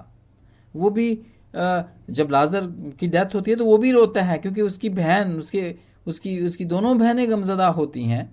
वो 0.74 0.90
भी 0.90 1.14
जब 1.54 2.28
लाजर 2.30 2.66
की 3.00 3.06
डेथ 3.08 3.34
होती 3.34 3.50
है 3.50 3.56
तो 3.56 3.64
वो 3.64 3.78
भी 3.78 3.92
रोता 3.92 4.22
है 4.22 4.38
क्योंकि 4.38 4.62
उसकी 4.62 4.88
बहन 4.90 5.32
उसके 5.34 5.74
उसकी 6.06 6.38
उसकी 6.46 6.64
दोनों 6.64 6.96
बहनें 6.98 7.30
गमजदा 7.30 7.68
होती 7.68 8.04
हैं 8.04 8.28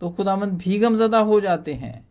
तो 0.00 0.10
खुदामंद 0.10 0.52
भी 0.54 0.78
गमजदा 0.78 1.18
हो 1.18 1.40
जाते 1.40 1.74
हैं। 1.74 2.06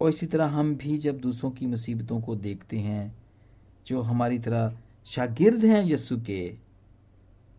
और 0.00 0.08
इसी 0.08 0.26
तरह 0.26 0.46
हम 0.48 0.74
भी 0.76 0.96
जब 0.98 1.18
दूसरों 1.20 1.50
की 1.50 1.66
मुसीबतों 1.66 2.20
को 2.20 2.34
देखते 2.36 2.78
हैं 2.78 3.14
जो 3.86 4.00
हमारी 4.02 4.38
तरह 4.38 4.72
शागिर्द 5.06 5.64
हैं 5.64 5.82
यस्सु 5.84 6.16
के 6.20 6.46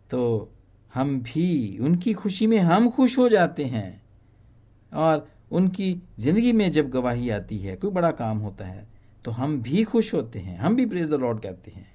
तो 0.10 0.50
हम 0.94 1.20
भी 1.22 1.78
उनकी 1.80 2.14
खुशी 2.14 2.48
में 2.48 2.58
हम 2.60 2.90
खुश 2.90 3.18
हो 3.18 3.28
जाते 3.30 3.66
हैं। 3.66 4.02
और 4.92 5.28
उनकी 5.52 5.94
ज़िंदगी 6.20 6.52
में 6.54 6.70
जब 6.72 6.90
गवाही 6.90 7.30
आती 7.30 7.58
है, 7.58 7.76
कोई 7.76 7.92
बड़ा 7.92 8.12
काम 8.14 8.38
होता 8.40 8.66
है 8.66 8.88
तो 9.26 9.32
हम 9.32 9.62
भी 9.62 9.84
खुश 9.84 10.14
होते 10.14 10.40
हैं। 10.40 10.58
हम 10.58 10.76
भी 10.76 10.86
प्रेज 10.86 11.10
द 11.10 11.14
लॉर्ड 11.16 11.40
कहते 11.40 11.72
हैं। 11.72 11.92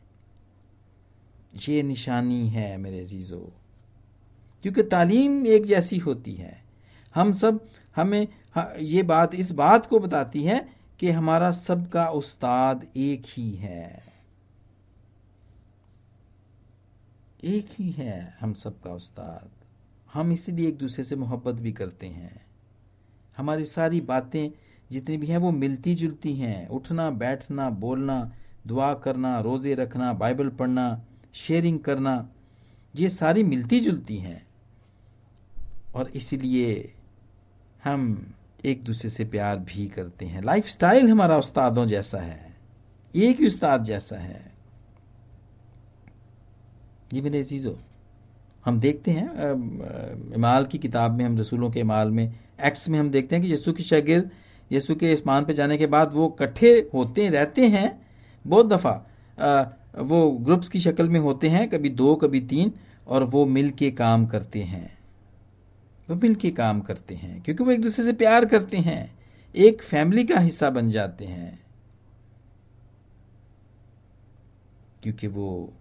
ये 1.60 1.82
निशानी 1.82 2.48
है 2.48 2.76
मेरे 2.78 3.00
अजीजों, 3.00 3.40
क्योंकि 4.64 4.82
तालीम 4.84 5.46
एक 5.46 5.64
जैसी 5.66 5.98
होती 5.98 6.34
है। 6.34 6.56
हम 7.14 7.32
सब 7.34 7.60
हमें 7.96 8.26
ये 8.80 9.02
बात 9.04 9.34
इस 9.34 9.50
बात 9.54 9.86
को 9.86 9.98
बताती 10.00 10.42
है 10.44 10.66
कि 11.00 11.10
हमारा 11.10 11.50
सबका 11.52 12.08
उस्ताद 12.10 12.86
एक 12.96 13.22
ही 13.28 13.50
है। 13.52 14.07
एक 17.44 17.68
ही 17.72 17.90
है 17.90 18.36
हम 18.40 18.54
सबका 18.54 18.90
उस्ताद। 18.90 19.50
हम 20.12 20.32
इसीलिए 20.32 20.68
एक 20.68 20.78
दूसरे 20.78 21.04
से 21.04 21.16
मोहब्बत 21.16 21.54
भी 21.54 21.72
करते 21.72 22.06
हैं। 22.06 22.46
हमारी 23.36 23.64
सारी 23.64 24.00
बातें 24.00 24.50
जितनी 24.90 25.16
भी 25.16 25.26
हैं 25.26 25.38
वो 25.38 25.50
मिलती 25.50 25.94
जुलती 25.94 26.36
हैं। 26.36 26.68
उठना, 26.68 27.10
बैठना, 27.10 27.70
बोलना, 27.70 28.32
दुआ 28.66 28.94
करना, 28.94 29.40
रोज़े 29.40 29.74
रखना, 29.74 30.12
बाइबल 30.12 30.48
पढ़ना, 30.48 31.04
शेयरिंग 31.32 31.80
करना, 31.80 32.28
ये 32.96 33.08
सारी 33.08 33.42
मिलती 33.42 33.80
जुलती 33.80 34.16
हैं। 34.16 34.46
और 35.94 36.08
इसलिए 36.08 36.92
हम 37.84 38.34
एक 38.64 38.84
दूसरे 38.84 39.10
से 39.10 39.24
प्यार 39.24 39.58
भी 39.58 39.88
करते 39.88 40.26
हैं। 40.26 40.42
लाइफ 40.42 40.66
स्टाइल 40.66 41.10
हमारा 41.10 41.36
उस्तादों 41.36 41.86
जैसा 41.86 42.18
है। 42.18 42.56
एक 43.14 43.40
ही 43.40 43.46
उस्ताद 43.46 43.84
जैसा 43.84 44.16
है। 44.16 44.57
जी 47.12 47.20
मेरे 47.20 47.42
चीज़ों 47.44 47.74
हम 48.64 48.78
देखते 48.80 49.10
हैं 49.10 50.34
इमाल 50.34 50.64
की 50.64 50.78
किताब 50.78 51.12
में, 51.12 51.24
हम 51.24 51.38
रसूलों 51.38 51.70
के 51.70 51.80
इमाल 51.80 52.10
में, 52.10 52.34
एक्ट्स 52.60 52.88
में 52.88 52.98
हम 52.98 53.10
देखते 53.10 53.36
हैं 53.36 53.44
कि 53.44 53.50
यीशु 53.50 53.72
की 53.72 53.82
शागिर्द, 53.82 54.30
यीशु 54.70 54.94
के 54.94 55.14
स्मान 55.16 55.44
पे 55.44 55.54
जाने 55.54 55.76
के 55.78 55.86
बाद 55.86 56.12
वो 56.12 56.28
इकट्ठे 56.34 56.72
होते 56.94 57.28
रहते 57.28 57.66
हैं, 57.68 58.00
बहुत 58.44 58.66
दफ़ा 58.66 58.92
वो 59.98 60.30
ग्रुप्स 60.30 60.68
की 60.68 60.80
शक्ल 60.80 61.08
में 61.08 61.20
होते 61.20 61.48
हैं, 61.48 61.68
कभी 61.68 61.88
दो, 61.90 62.14
कभी 62.14 62.40
तीन, 62.40 62.72
और 63.06 63.24
वो 63.24 63.44
मिल 63.46 63.70
के 63.70 63.90
काम 63.90 64.26
करते 64.26 64.62
हैं। 64.62 64.98
वो 66.08 66.16
मिल 66.16 66.34
के 66.34 66.50
काम 66.50 66.80
करते 66.80 67.14
हैं, 67.14 67.42
क्योंकि 67.42 67.64
वो 67.64 67.70
एक 67.70 67.80
दूसरे 67.82 68.04
से 68.04 68.12
प्यार 68.12 68.44
करते 68.44 68.76
हैं, 68.78 69.18
एक 69.54 69.82
फैमिली 69.82 70.24
का 70.24 70.38
हिस्सा 70.40 70.70
बन 70.70 70.90
जाते 70.90 71.24
हैं। 71.24 71.58
क्योंकि 75.02 75.26
वो 75.26 75.72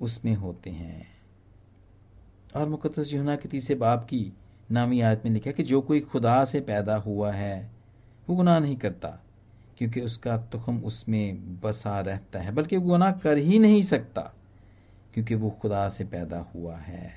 उसमें 0.00 0.34
होते 0.34 0.70
हैं। 0.70 1.06
और 2.56 2.68
मुकदस 2.68 3.12
यूना 3.12 3.36
के 3.36 3.48
तीसरे 3.48 3.76
बाप 3.76 4.04
की 4.04 4.32
नामी 4.70 5.00
आयत 5.00 5.22
में 5.24 5.32
लिखा 5.32 5.50
कि 5.50 5.62
जो 5.62 5.80
कोई 5.80 6.00
खुदा 6.00 6.44
से 6.44 6.60
पैदा 6.60 6.96
हुआ 6.96 7.32
है, 7.32 7.70
वो 8.28 8.36
गुनाह 8.36 8.60
नहीं 8.60 8.76
करता, 8.76 9.08
क्योंकि 9.78 10.00
उसका 10.00 10.38
तुखम 10.38 10.78
उसमें 10.78 11.60
बसा 11.60 12.00
रहता 12.00 12.38
है, 12.38 12.52
बल्कि 12.52 12.76
गुनाह 12.76 13.12
कर 13.12 13.36
ही 13.36 13.58
नहीं 13.58 13.82
सकता, 13.82 14.32
क्योंकि 15.14 15.34
वो 15.34 15.50
खुदा 15.50 15.88
से 15.88 16.04
पैदा 16.04 16.38
हुआ 16.38 16.76
है। 16.76 17.12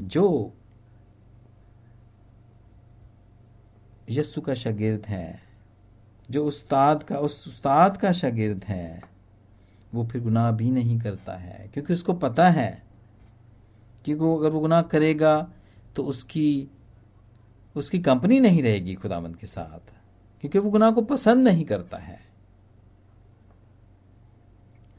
जो 0.00 0.54
यस्सु 4.10 4.40
का 4.40 4.54
शागिर्द 4.54 5.06
है, 5.06 5.42
जो 6.30 6.44
उस्ताद 6.46 7.02
का, 7.02 7.18
उस 7.18 7.48
उस्ताद 7.48 7.96
का 7.96 8.12
शागिर्द 8.12 8.64
है 8.64 9.02
वो 9.92 10.04
फिर 10.06 10.22
गुनाह 10.22 10.50
भी 10.52 10.70
नहीं 10.70 10.98
करता 11.00 11.36
है। 11.36 11.68
क्योंकि 11.74 11.92
उसको 11.94 12.12
पता 12.14 12.48
है 12.50 12.82
कि 14.04 14.14
वो 14.14 14.36
अगर 14.38 14.50
वो 14.50 14.60
गुनाह 14.60 14.82
करेगा 14.84 15.36
तो 15.96 16.02
उसकी 16.04 16.68
उसकी 17.76 17.98
कंपनी 18.00 18.38
नहीं 18.40 18.62
रहेगी 18.62 18.94
खुदामंद 18.94 19.36
के 19.36 19.46
साथ, 19.46 19.92
क्योंकि 20.44 20.58
वो 20.58 20.70
गुनाह 20.70 20.90
को 20.90 21.02
पसंद 21.04 21.48
नहीं 21.48 21.64
करता 21.64 21.98
है। 21.98 22.18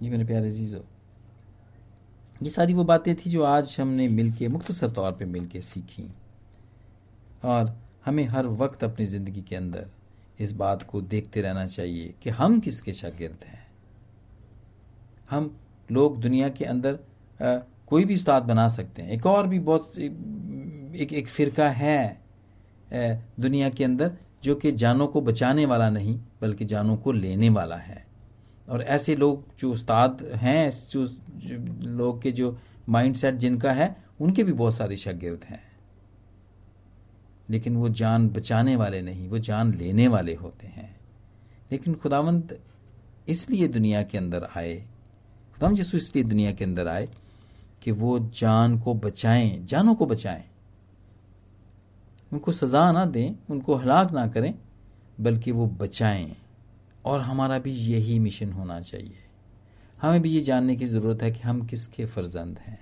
जी 0.02 0.10
मेरे 0.10 0.26
प्यारे 0.26 0.52
जीजो 0.52 0.84
ये 2.42 2.50
सारी 2.50 2.74
वो 2.74 2.84
बातें 2.84 3.16
थी 3.16 3.30
जो 3.30 3.44
आज 3.44 3.76
हमने 3.80 4.08
मिलके 4.10 4.48
मुख्तसर 4.48 4.92
तौर 4.92 5.12
पे 5.12 5.26
मिलके 5.28 5.62
सीखी। 5.62 6.10
और 7.44 7.76
हमें 8.06 8.24
हर 8.26 8.48
वक्त 8.48 8.84
अपनी 8.84 9.06
ज़िंदगी 9.06 9.42
के 9.42 9.56
अंदर 9.56 9.90
इस 10.40 10.52
बात 10.54 10.84
को 10.84 11.02
देखते 11.04 11.42
रहना 11.42 11.66
चाहिए 11.66 12.14
कि 12.24 12.30
हम 12.32 12.60
किसके 12.60 12.94
शागिर्द 12.94 13.44
हैं। 13.46 13.61
हम 15.32 15.56
लोग 15.92 16.20
दुनिया 16.22 16.50
के 16.50 16.66
अंदर 16.66 17.00
आ, 17.42 17.58
कोई 17.88 18.06
भी 18.06 18.14
उस्ताद 18.14 18.44
बना 18.44 18.68
सकते 18.68 19.02
हैं। 19.02 19.10
एक 19.10 19.26
और 19.26 19.48
भी 19.48 19.60
बहुत 19.60 19.98
एक 19.98 21.10
एक 21.14 21.28
फिरका 21.28 21.70
है 21.70 22.22
दुनिया 23.40 23.70
के 23.70 23.84
अंदर 23.84 24.18
जो 24.44 24.56
कि 24.56 24.72
जानों 24.72 25.08
को 25.08 25.22
बचाने 25.22 25.66
वाला 25.66 25.90
नहीं 25.90 26.20
बल्कि 26.42 26.66
जानों 26.66 26.96
को 26.98 27.12
लेने 27.12 27.50
वाला 27.50 27.76
है। 27.76 28.06
और 28.70 28.82
ऐसे 28.82 29.16
लोग 29.16 29.46
जो 29.60 29.72
उस्ताद 29.72 30.22
हैं 30.36 30.70
जो, 30.70 31.04
लोग 31.82 32.22
के 32.22 32.32
जो 32.32 32.58
माइंडसेट 32.90 33.36
जिनका 33.36 33.72
है 33.72 33.96
उनके 34.22 34.44
भी 34.44 34.54
बहुत 34.54 34.76
सारे 34.76 34.96
शागिर्द 34.96 35.44
हैं। 35.46 35.62
लेकिन 37.50 37.76
वो 37.78 37.90
जान 37.90 38.30
बचाने 38.30 38.76
वाले 38.76 39.02
नहीं 39.02 39.28
वो 39.30 39.40
जान 39.40 39.74
लेने 39.74 40.08
वाले 40.08 40.36
होते 40.36 40.68
हैं। 40.68 40.96
लेकिन 41.72 41.94
खुदावंत 41.94 42.60
इसलिए 43.28 43.68
दुनिया 43.68 44.04
के 44.04 44.18
अंदर 44.18 44.48
आए 44.58 44.86
खुदावंत 45.62 45.78
यीशु 45.78 45.98
इसलिए 45.98 46.26
दुनिया 46.26 46.52
के 46.52 46.64
अंदर 46.64 46.88
आए 46.88 47.10
कि 47.82 47.92
वो 47.92 48.20
जान 48.20 48.80
को 48.80 48.94
बचाएँ, 48.94 49.66
जानों 49.66 49.96
को 49.96 50.06
बचाएँ। 50.06 50.44
उनको 52.34 52.52
सजा 52.52 52.92
ना 52.92 53.06
दें, 53.06 53.36
उनको 53.50 53.76
हलाक 53.76 54.12
ना 54.12 54.28
करें, 54.28 54.54
बल्कि 55.20 55.52
वो 55.52 55.68
बचाएँ। 55.68 56.36
और 57.06 57.20
हमारा 57.22 57.60
भी 57.60 57.72
यही 57.72 58.20
मिशन 58.20 58.52
होना 58.52 58.82
चाहिए। 58.82 59.18
हमें 60.02 60.22
भी 60.22 60.30
ये 60.32 60.42
जानने 60.42 60.76
की 60.76 60.86
ज़रूरत 60.86 61.24
है 61.24 61.32
कि 61.32 61.40
हम 61.40 61.66
किसके 61.66 62.06
फर्जंद 62.06 62.60
हैं। 62.60 62.80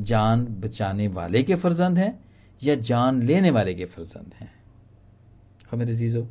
जान 0.00 0.46
बचाने 0.46 1.08
वाले 1.08 1.42
के 1.42 1.54
फर्जंद 1.54 1.98
हैं 1.98 2.24
या 2.62 2.74
जान 2.74 3.22
लेने 3.22 3.50
वाले 3.50 3.74
के 3.74 3.84
फर्जंद 3.84 4.34
हैं। 4.34 4.52
और 5.72 5.78
मेरे 5.78 5.92
जीजो 5.92 6.28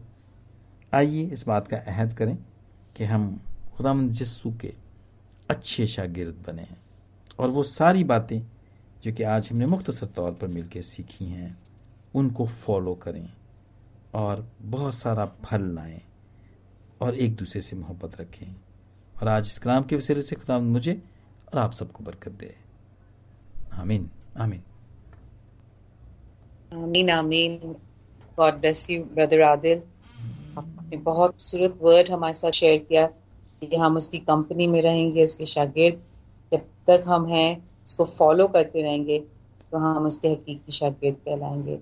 आइए 0.93 1.23
इस 1.23 1.47
बात 1.47 1.67
का 1.67 1.77
अहद 1.77 2.13
करें 2.13 2.37
कि 2.95 3.03
हम 3.03 3.41
खुदा 3.77 3.93
जस्सू 4.07 4.53
के 4.61 4.88
अच्छे 5.49 5.87
शागिर्द 5.87 6.43
बने 6.47 6.67
और 7.39 7.49
वो 7.49 7.63
सारी 7.63 8.03
बातें 8.03 8.41
जो 9.03 9.13
कि 9.13 9.23
आज 9.23 9.49
हमने 9.51 9.65
मुख्तसर 9.65 10.05
तौर 10.05 10.31
पर 10.33 10.47
मिलकर 10.47 10.81
सीखी 10.81 11.25
हैं, 11.25 11.59
उनको 12.15 12.47
फॉलो 12.47 12.95
करें 12.95 13.33
और 14.13 14.49
बहुत 14.61 14.93
सारा 14.93 15.25
फल 15.25 15.61
लाएँ 15.61 16.01
और 17.01 17.15
एक 17.15 17.35
दूसरे 17.35 17.61
से 17.61 17.75
मोहब्बत 17.75 18.21
रखें। 18.21 18.55
और 19.21 19.27
आज 19.27 19.45
इस 19.45 19.59
कलाम 19.59 19.83
के 19.83 19.95
वसीले 19.95 20.21
से 20.21 20.35
खुदा 20.35 20.59
मुझे 20.59 21.03
और 21.53 21.59
आप 21.59 21.71
सबको 21.71 22.03
बरकत 22.03 22.31
दे। 22.31 22.55
आमीन 23.73 24.09
आमीन। 24.37 24.63
आमीन 26.73 27.09
आमीन। 27.09 27.57
God 28.37 28.53
bless 28.53 28.89
you 28.89 29.03
brother 29.03 29.41
Adil. 29.41 29.77
आपने 30.57 30.97
बहुत 30.97 31.31
खूबसूरत 31.31 31.79
वर्ड 31.81 32.09
हमारे 32.09 32.33
साथ 32.33 32.51
शेयर 32.51 32.77
किया। 32.77 33.09
कि 33.61 33.75
हम 33.75 33.97
उसकी 33.97 34.17
कंपनी 34.17 34.67
में 34.67 34.81
रहेंगे, 34.81 35.23
उसके 35.23 35.45
शागिर्द 35.45 36.01
जब 36.51 36.61
तक 36.87 37.03
हम 37.07 37.25
हैं, 37.25 37.69
उसको 37.85 38.05
फॉलो 38.05 38.47
करते 38.47 38.81
रहेंगे 38.81 39.19
तो 39.71 39.77
हम 39.77 40.05
उसके 40.05 40.27
हकीकी 40.27 40.71
शागिर्द 40.71 41.15
कहलाएँगे। 41.15 41.79